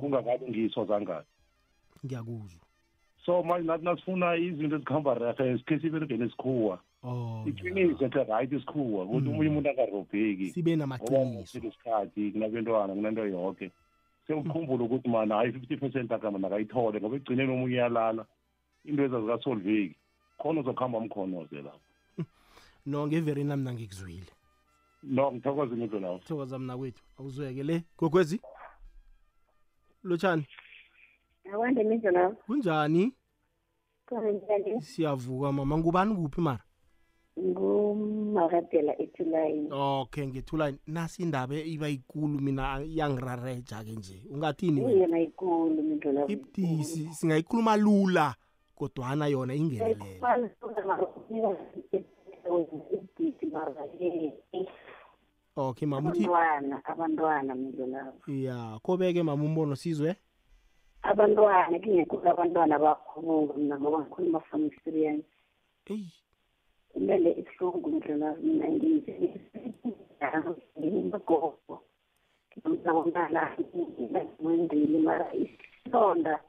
[0.00, 1.26] Kungakabi ngiso zangani?
[2.04, 2.60] Ngiyakuzwa.
[3.26, 9.04] So manje nathi nasifuna izinto ezikuhamba rehe sikhe siberegele isikhuwa oh iqiniso ethe right isikhuwa
[9.04, 11.58] ukuthi omunye umuntu angarobheki sibe namaqiniso.
[11.58, 13.70] isikhathi kunabentwana kunento yonke
[14.26, 18.24] sekukhumbula ukuthi mana hayi i-fifty percent akama nakayithole ngoba egcineni omunye uyalala
[18.84, 19.96] into ezazikasolveki
[20.38, 21.80] khona uzokuhamba mkhonoze lapho.
[22.86, 24.32] No ngeveri nami nangikuzwile
[25.02, 28.40] no ngithokoze imidlo lawo thokoza mna kwethu awuzweke le gogwezi?
[30.04, 30.46] Lotshani?
[31.52, 33.12] Akwande imidlo lawo kunjani?
[34.06, 35.78] Khona njani siyavuka mama.
[35.78, 36.64] Ngubani kuphi mara?
[37.44, 44.22] Ngumakadela ejulayini okay ngethula nasi indaba iba yikulu mina yangirareja ke nje.
[44.30, 44.96] Ungathini wena?
[44.96, 48.34] iyona ikulu imidlo lawo ibudisi singayikhuluma lula
[48.74, 50.20] kodwana yona ingenelele.
[52.92, 53.72] Ibhisi mara
[55.56, 60.16] okay mama uthi abantwana abantwana midlo lawo ya kobeke mama umbono sizwe?
[61.02, 65.26] Abantwana kingekho abantwana bakhuluka mina ngoba ngikhuluma from experience.
[65.86, 66.12] Eyi.
[66.94, 68.66] Kumele ibuhlungu ndlela mina
[70.78, 71.82] ngiyimagogo
[72.58, 76.40] ngimnabonala ngimwendile mara isilonda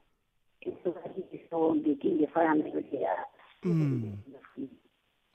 [0.60, 3.16] isuka kiso ngikinga efana nayo leya
[3.64, 4.16] Mm.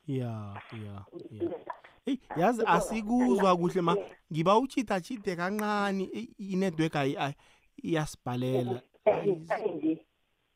[0.07, 1.65] ya ya ya.
[2.05, 3.95] Eyi yazi asikuzwa kuhle ma
[4.31, 6.03] ngiba uchitha chithe kancane
[6.37, 7.35] inetwork ayi-
[7.83, 8.81] iyasibhalela.
[9.25, 10.05] Nje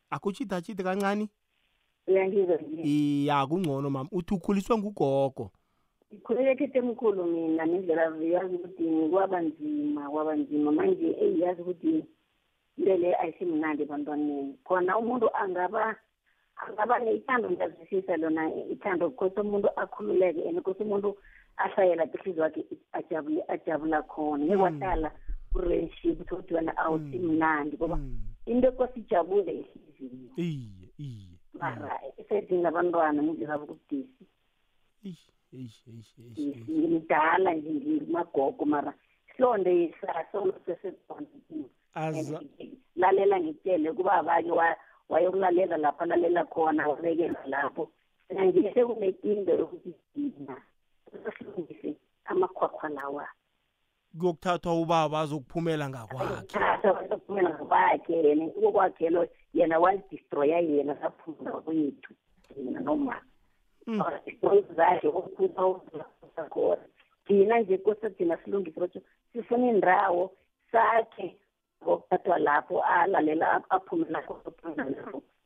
[0.09, 1.29] akuchitha chithe kancane?
[2.07, 3.25] Uyangizwa nje?
[3.25, 4.09] Ya kungcono mama.
[4.11, 5.51] Uthi ukhuliswe ngugogo.
[6.11, 10.71] Ikhululeke etemkhulu mina nendlela yazi ukuthi kwaba nzima kwaba nzima.
[10.71, 12.05] Manje eyi yazi ukuthi
[12.77, 14.57] into le ayisimnandi ebantwaneni.
[14.63, 15.95] Khona umuntu angaba
[16.55, 19.09] angaba nethando ngiyazwisisa lona ithando.
[19.09, 21.17] Kose umuntu akhululeke and kose umuntu
[21.57, 24.45] ashayela ihliziyo wakhe ajabule ajabula khona.
[24.45, 25.11] Ngeke wahlala
[25.51, 27.99] ku-relationship uthi ukuthi wena awusimnandi ngoba
[28.45, 31.34] into ekose ijabule ihliziyo iye iye.
[31.59, 34.23] Mara esedinga abantwana ngendlela bokubudisi
[35.05, 38.93] eish eish eish eish ngimdala nje ngimagogo mara
[39.35, 41.27] silonde sasesesona
[41.95, 42.39] aza
[42.95, 44.77] lalela ngitshele kuba abanye wa-
[45.09, 47.91] wayokulalela lapho alalela khona wabekela lapho.
[48.29, 50.55] Mina kunenkinga yokuthi thina
[51.11, 51.95] sisilungise
[52.25, 53.27] amakhwakhwa lawa.
[54.19, 56.47] Kuyokuthathwa ubaba azokuphumela ngakwakhe.
[56.47, 62.13] Thatha wasophumela ngokwakhe yena kokwakhelo yena walidistroya yena saphumula kwethu
[62.47, 63.21] thina noma
[64.75, 66.85] zakhe okukhupha khona.
[67.25, 69.01] Thina nje kose thina silungise ukuthi
[69.33, 70.31] sifuna indawo
[70.71, 71.37] sakhe
[71.83, 74.93] ngokuthathwa lapho alalela aphumela khona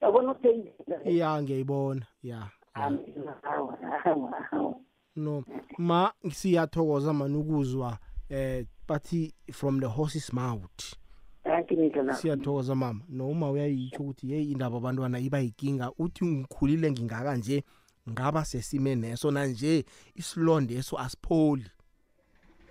[0.01, 0.71] yabona ukuthi
[1.05, 2.05] ya ngiyayibona.
[2.23, 4.75] Ya hawa hawa hawa
[5.15, 5.43] no
[5.77, 7.97] ma siyathokoza mani ukuzwa
[8.29, 10.95] eh bathi from the horse's mouth.
[11.43, 13.01] Thank you midlo siyathokoza mama.
[13.09, 17.63] Noma uyayitsho ukuthi yeyi indaba abantwana iba yinkinga uthi ngikhulile ngingaka nje
[18.09, 21.65] ngaba sesime neso nanje isilonde eso asipholi.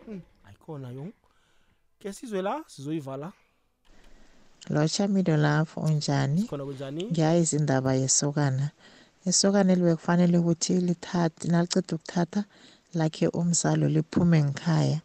[0.07, 1.13] Hmm, ayikhona yo.
[1.99, 3.33] Ke sizwe la sizoyivala?
[4.71, 6.43] Lotsha mido lapho unjani?
[6.43, 7.05] Khona kunjani?
[7.05, 8.71] Ngiyayizi indaba yesokana.
[9.27, 12.45] Isokana elibe kufanele ukuthi lithathe naliceda ukuthatha
[12.95, 15.01] lakhe umzalo liphume ngikhaya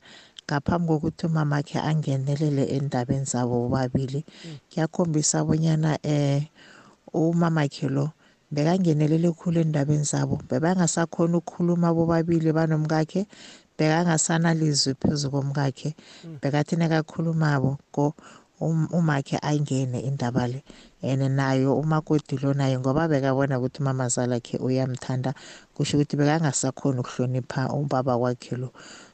[0.48, 4.26] ngaphambi kokuthi umamakhe angenelele endabeni zabo bobabili.
[4.70, 6.48] Kuyakhombisa bonyana eh
[7.14, 8.12] umamakhe lo
[8.54, 13.26] bekangenelele khulu endabeni zabo bebangasakhona ukukhuluma bobabili banomkakhe
[13.78, 15.96] bekangasanalizwi phezu komkakhe
[16.42, 18.14] bekathi nakakhulumabo ko
[18.62, 20.64] um- umakhe ayingene indaba le.
[21.02, 25.34] And nayo umakoti lo naye ngoba bekabona ukuthi umamazala akhe uyamthanda
[25.76, 28.70] kusho ukuthi bekangasakhoni ukuhlonipha ubaba wakhe lo.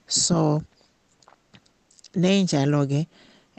[0.07, 0.61] So
[2.15, 3.07] neyinjalo-ke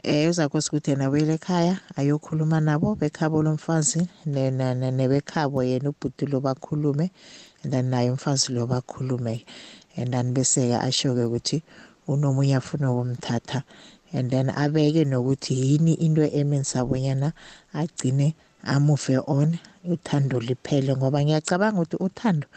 [0.03, 5.89] um uzakwazi ukuthi yena buyele ekhaya ayokhuluma nabo bekhabo lomfazi ne- ne- ne- nebekhabo yena
[5.89, 7.11] ubhuti lo bakhulume
[7.63, 9.45] and then naye umfazi lo bakhulume
[9.95, 11.61] and then bese-ke asho-ke ukuthi
[12.07, 13.63] unomunye afuna ukumthatha.
[14.13, 17.31] And then abeke nokuthi yini into emenza bonyana
[17.73, 18.33] agcine
[18.63, 22.47] amuve on uthando liphele ngoba ngiyacabanga ukuthi uthando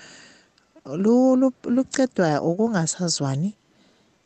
[0.97, 3.55] lu- lu- lucedwa ukungasazwani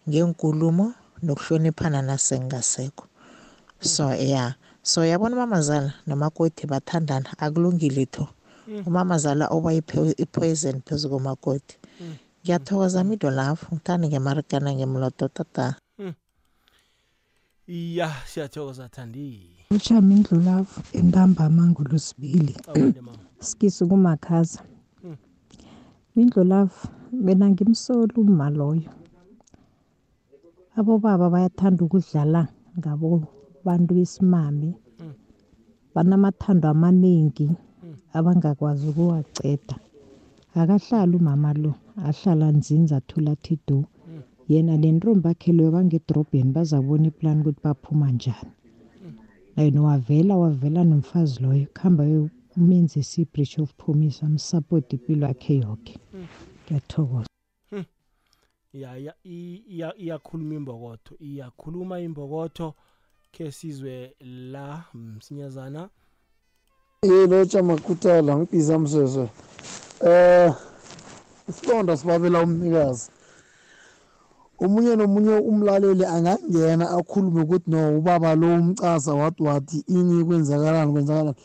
[0.08, 3.08] ngenkulumo nokuhloniphana nasengasekho
[3.80, 4.54] so yeah.
[4.82, 8.28] So yabona umamazala nomakoti bathandana akulungile tho.
[8.86, 11.78] Umamazala oba ipoison phezu komakoti.
[12.42, 15.76] Ngiyathokoza mido lapho ngithanda ngemarikana ngemloto tata.
[17.68, 19.56] Iya siyathokoza thandi.
[19.70, 22.56] Uchami Ndlulavu entambama ngolosibili.
[23.40, 24.62] sikise kumakhaza.
[26.16, 28.90] Indlulavu mina ngimsoli uma loyo.
[30.78, 32.42] Abobaba bayathanda ukudlala
[32.78, 33.08] ngabo
[33.66, 34.70] bantu besimame.
[35.94, 37.46] Banamathando amaningi
[38.16, 39.76] abangakwazi ukuwaceda.
[40.60, 41.72] Akahlali umama lo,
[42.08, 43.78] ahlala nzinza athula athi du.
[44.50, 48.52] Yena nentombi yakhe leyo bangedorobheni bazabona iplani ukuthi baphuma njani.
[49.56, 52.02] And wavela wavela nomfazi loyo kuhamba
[52.56, 55.94] umenzisa i-breach of promise amsupport impilo yakhe yonke.
[56.64, 57.37] Ngiyathokoza.
[58.80, 61.14] Ya ya i- iya- iyakhuluma imbokotho.
[61.20, 62.74] Iyakhuluma imbokotho
[63.32, 64.14] ke sizwe
[64.52, 65.88] la msinyazana.
[67.02, 69.28] Yelotsha makuthala ngibhiza msese
[70.00, 70.52] eh
[71.48, 73.10] isibonda sibabela umnikazi.
[74.58, 81.36] Omunye nomunye umlaleli angangena akhulume ukuthi no ubaba lo umcasa wathi wathi ini kwenzakalani kwenzakalani.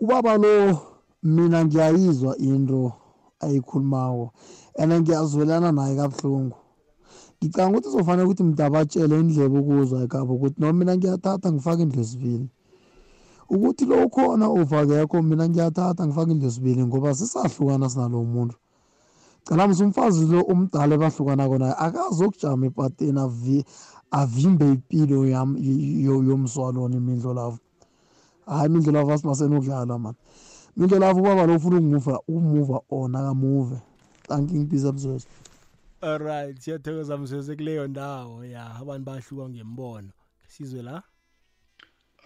[0.00, 0.78] Ubaba lo
[1.22, 2.92] mina ngiyayizwa into
[3.40, 4.32] ayikhulumako.
[4.78, 6.56] And ngiyazwelana naye kabuhlungu.
[7.42, 12.48] Ngicanga ukuthi uzofanele ukuthi mdabatshele indlebe ukuzwa ekabo ukuthi no mina ngiyathatha ngifake indlu esibili
[13.50, 18.56] ukuthi lo ukhona ovakekho mina ngiyathatha ngifake indlu esibili ngoba sisahlukana sinalo muntu.
[19.44, 23.64] Cala mse umfazi lo umdala ebahlukanako naye akazokujama epateni avi-
[24.10, 27.58] avimbe impilo yam- y- yo- yomswalona imindlo lavo.
[28.46, 30.16] Hayi imindlo lavo asimasenokudlala mani
[30.76, 33.18] imindlo lavo ubaba lo ufuna ukumuva ukumuva ona
[34.26, 35.26] kamuve thanki ngibhiza mzozo
[36.00, 40.10] alright siyathokoza msese kuleyo ndawo ya abantu bahluka ngembono
[40.48, 41.02] sizwe la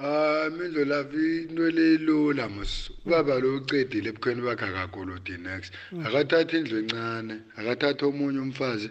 [0.03, 2.91] Ah mindlo lavi inwele ilula mos.
[3.05, 5.75] Ubaba lo ucedile ebukhweni bakhe akakoloti next.
[6.07, 8.89] Akathatha indlu encane, akathatha omunye umfazi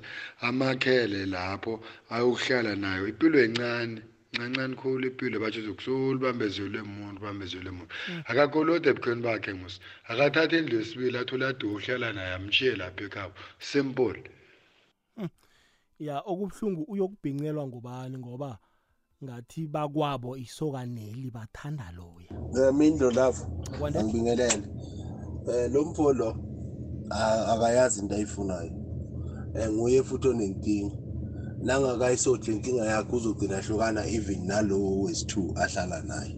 [0.47, 1.73] amakhele lapho
[2.13, 3.07] ayokuhlala nayo.
[3.07, 4.01] Impilo encane,
[4.33, 7.93] ncancane khulu impilo bathi uzokusula bambezelwe umuntu, bambezelwe umuntu.
[8.29, 9.79] Akakoloti ebukhweni bakhe mos.
[10.07, 13.31] Akathatha indlu yesibili athola ade uhlala naye amshiye lapha ekhaya.
[13.59, 14.23] Simple.
[15.99, 18.57] ya okubuhlungu uyokubhincelwa ngubani ngoba
[19.23, 23.43] ngathi bakwabo isokaneli bathanda loya mindlo lavo
[23.79, 23.99] Kwande?
[23.99, 24.63] angibingelele.
[25.51, 26.29] Eh lo mpho lo
[27.11, 28.71] a- akayazi into ayifunayo.
[29.55, 30.95] Eh nguye futhi onenkinga.
[31.61, 35.33] Nangakayisodla inkinga yakhe uzogcina ahlukana even nalowo wesi2
[35.63, 36.31] ahlala naye.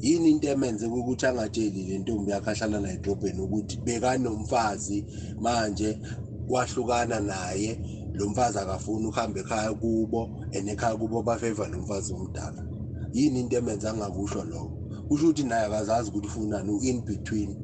[0.00, 4.98] Yini into emenze ukuthi angatsheli le ntombi yakhe ahlala naye edrobheni ukuthi bekanomfazi
[5.40, 5.98] manje
[6.48, 7.80] wahlukana naye
[8.14, 12.62] lo mfazi akafuni ukuhamba ekhaya kubo and ekhaya kubo bafeva nomfazi omdala.
[13.12, 14.78] Yini into emenza angakusho lokho?
[15.08, 17.56] kusho ukuthi naye akazazi ukuthi ufunani u-in between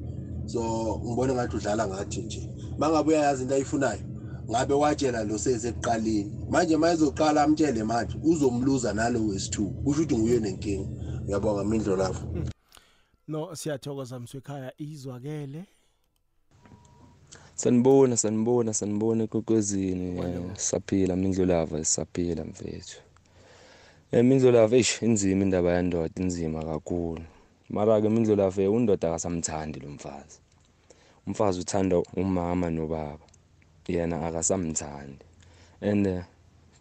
[0.47, 0.61] so
[1.07, 2.43] ngibona ngathi udlala ngathi nje
[2.79, 4.03] uma ngabe uyayazi into ayifunayo
[4.51, 9.71] ngabe watshela lo sesekuqaleni manje uma ezoqala amtshele manje uzomluza nalo wesi-two.
[9.85, 10.89] Kusho ukuthi nguye nenkinga.
[11.25, 12.27] Ngiyabonga mindlo lapho
[13.29, 15.65] no siyathokoza mswekhaya izwakele?
[17.55, 22.99] Sanibona sanibona sanibona ekwekwezini eh, saphila mindlulava sisaphila mfethu.
[24.13, 27.25] Um mindlulava eish inzima indaba yandoda inzima kakhulu.
[27.71, 30.39] Mara-ke mindlulava eh, undoda akasamthandi lo mfazi.
[31.27, 33.24] Umfazi uthanda umama nobaba.
[33.89, 35.25] Yena akasamthandi.
[35.81, 36.23] And eh,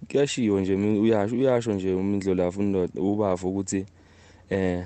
[0.09, 3.85] kuyashiwo nje uyasho uyasho nje umindlulavu undoda ubafo ukuthi
[4.49, 4.85] eh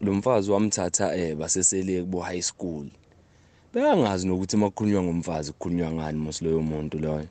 [0.00, 2.86] lo mfazi wamthatha eh basesele kubo high school.
[3.74, 7.26] Bekangazi nokuthi makukhulunywa ngomfazi kukhulunywa ngani mos loyo muntu loyo.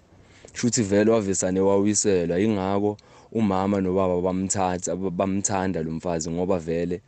[0.54, 2.40] Shuthi vele wavesane wawiselwa.
[2.40, 2.98] Ingako
[3.32, 7.02] umama nobaba bamthatha bamthanda lo mfazi ngoba vele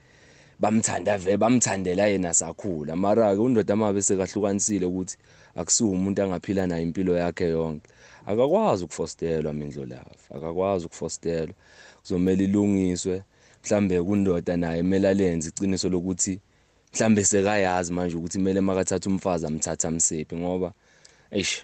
[0.60, 2.96] bamthanda vele bamthandela yena sakhula.
[2.96, 5.18] Mara-ke undoda amabe sekahlukanisile ukuthi
[5.56, 7.90] akusiwo umuntu angaphila nayo impilo yakhe yonke.
[8.26, 11.56] Akakwazi ukufostelwa mindlo lava akakwazi ukufostelwa
[12.02, 13.24] kuzomele ilungiswe
[13.64, 16.40] mhlambe kundoda naye kumele alenze iciniso lokuthi
[16.94, 20.74] mhlambe sekayazi manje ukuthi kumele makathatha umfazi amthatha amsephi ngoba
[21.32, 21.64] eish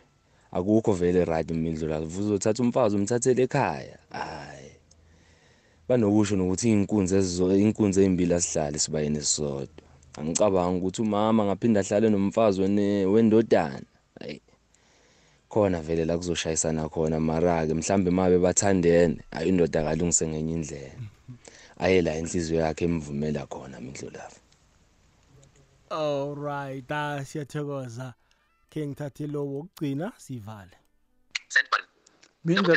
[0.51, 3.97] akukho vele right imindlo la uzothatha umfazi umthathele ekhaya?
[4.09, 4.80] Hayi
[5.91, 9.83] banokusho nokuthi iy'nkunzi ezizo- iy'nkunzi ey'mbili asihlale sibayeni esisodwa.
[10.17, 13.87] Angicabangi ukuthi umama ngaphinde ahlale nomfazi wene- wendodana
[14.19, 14.41] hayi
[15.49, 20.95] khona vele la kuzoshayisana khona mara-ke mhlambe mabe bathandene hayi indoda akalungise ngenye indlela.
[21.83, 24.39] Aye la inhliziyo yakhe emvumela khona mindlo lava
[25.89, 28.13] alright ah siyathokoza.
[28.69, 30.77] Ke ngithathe lo wokugcina sivale.
[32.45, 32.75] Mindlo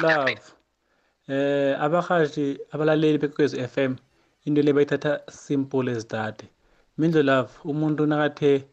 [1.29, 1.37] love.
[1.37, 3.97] Eh abahashi abalaleli bekwezu FM
[4.45, 6.43] into le bayithatha simple as that.
[6.99, 8.65] Mindlo love umuntu nakathe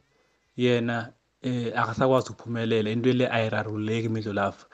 [0.57, 4.65] yena eh akasakwazi ukuphumelela into le ayiraruleki Mindlo love.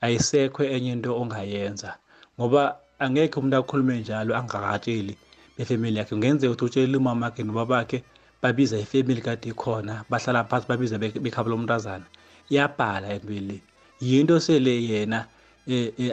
[0.00, 1.98] Ayisekho enye into ongayenza
[2.40, 5.16] ngoba angeke umuntu akhulume njalo angakatsheli
[5.58, 8.04] befamily yakhe kungenzeka ukuthi utshele umama wakhe nobabakhe
[8.42, 12.06] babiza ifamily kade ikhona bahlala phansi babiza bekhaba lomntazana
[12.50, 13.62] iyabhala empeli
[14.00, 15.37] yinto sele yena eh, eh,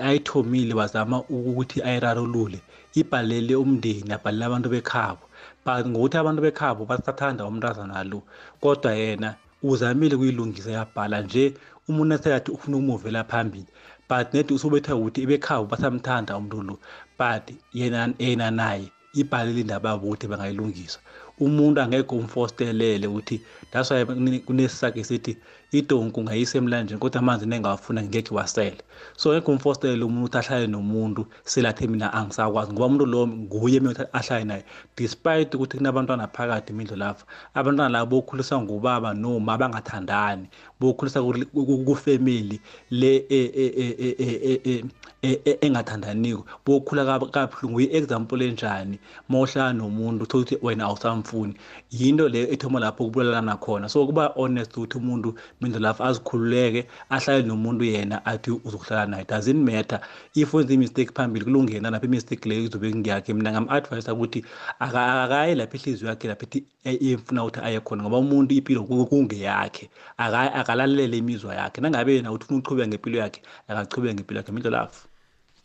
[0.08, 2.60] ayithomile wazama ukuthi ayirarulule
[3.00, 5.24] ibhalele umndeni abhalele abantu bekhabo
[5.66, 8.20] but ngokuthi abantu bekhabo basathanda umntazana lo
[8.62, 9.30] kodwa yena
[9.64, 11.54] uzamile kuyilungisa yabhala nje
[11.90, 13.72] umuntu aseyathi ufuna ukumuvela phambili
[14.10, 16.76] but nedi usubetha ukuthi bekhabo basamthanda umuntu lo
[17.20, 21.00] but yena yena naye ibhalile indaba yabo ukuthi bangayilungisa
[21.40, 23.42] umuntu angeke umfostelele ukuthi
[23.72, 24.06] that's why
[24.46, 25.38] kunesisakhe sithi
[25.78, 28.82] idonku ungayisa emlanjeni kodwa amanzi nengawafuna ngeke wasele
[29.18, 34.14] so ngeke umfostelele umuntu ukuthi ahlale nomuntu selathe mina angisakwazi ngoba umuntu lo nguye mina
[34.14, 34.66] ahlale naye.
[34.98, 40.48] Despite ukuthi kunabantwana phakathi imindlo lapha abantwana labo bokhuliswa ngubaba noma bangathandani.
[40.80, 41.22] Bokhuliswa
[41.86, 42.60] kufamily
[42.90, 43.26] le
[45.62, 49.00] engathandaniko bokhula kabuhlungu i-example enjani
[49.30, 51.54] mawuhlala nomuntu uthola ukuthi wena awusamfuni
[51.92, 57.44] yinto leyo ethoma lapho kubulalana khona so kuba honest ukuthi umuntu mindlu lapho azikhululeke ahlale
[57.44, 60.00] nomuntu yena athi uzokuhlala naye doesn't matter
[60.36, 64.46] if wenza imistake phambili kulungena lapho imistake leyo izobe ngiyakhe mina ngam-advise ukuthi
[64.80, 66.46] akaye lapho ihliziyo yakhe lapho
[66.84, 69.90] ifuna ukuthi aye khona ngoba umuntu impilo kungeyakhe
[70.66, 71.82] akalalele imizwa yakhe.
[71.82, 75.08] Nangabe yena uthi ufuna ukuchubeka ngempilo yakhe akachubeke ngempilo yakhe mindlu lapho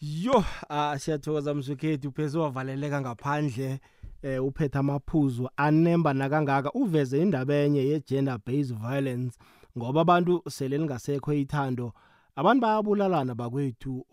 [0.01, 3.81] yo ah siyathokoza msukhethu pheze wavaleleka ngaphandle
[4.23, 9.39] eh uphethe amaphuzu anemba nakangaka uveze indaba enye ye-gender based violence
[9.79, 11.93] ngoba abantu sele lingasekho ithando
[12.37, 14.07] abantu bayabulalana bakwethu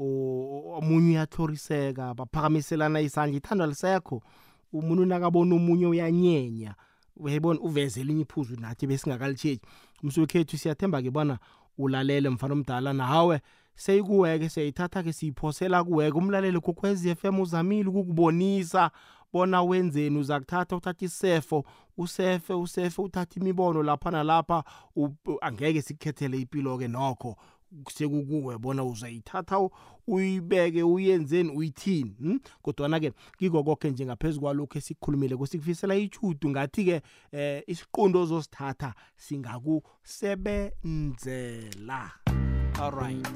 [0.78, 4.22] omunye uyahloriseka baphakamiselana isandla ithando lisekho
[4.74, 6.76] umuntu nakabona omunye uyanyenya
[7.16, 9.66] uyayibona uveze elinye iphuzu nathi besingakalitsheki
[10.04, 11.39] msukhethu siyathemba ke bona
[11.78, 13.41] ulalele mfana omdala nawe.
[13.76, 16.18] Seyikuweke siyayithatha ke siyiphosela kuweke.
[16.18, 18.91] Umlaleli kokwezi FM uzamile ukukubonisa
[19.34, 20.18] bona wenzeni.
[20.18, 21.66] Uza kuthatha uthatha isefo
[21.98, 24.12] usefe usefe uthatha imibono lapha.
[24.12, 24.64] Nalapha
[25.41, 27.36] angeke sikukhethele impilo ke nokho.
[27.89, 29.70] Sekukuwe bona uzayithatha
[30.07, 32.39] uyibeke uyenzeni uyithini hmm?
[32.61, 37.01] kodwana ke kiko konke njengaphezulu kwalokho esikukhulumile kusikufisela ichudu ngathi ke
[37.32, 42.11] eh isiqundo ozosithatha singakusebenzela.
[42.82, 43.28] Alright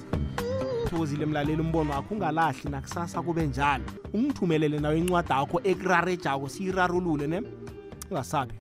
[0.91, 3.83] thokozile mlaleli umbono wakho ungalahli nakusasa kube njalo.
[4.13, 7.41] Ungithumelele nawe incwadi yakho ekurarejako siyirarulule ne?
[8.11, 8.49] Ungasabi.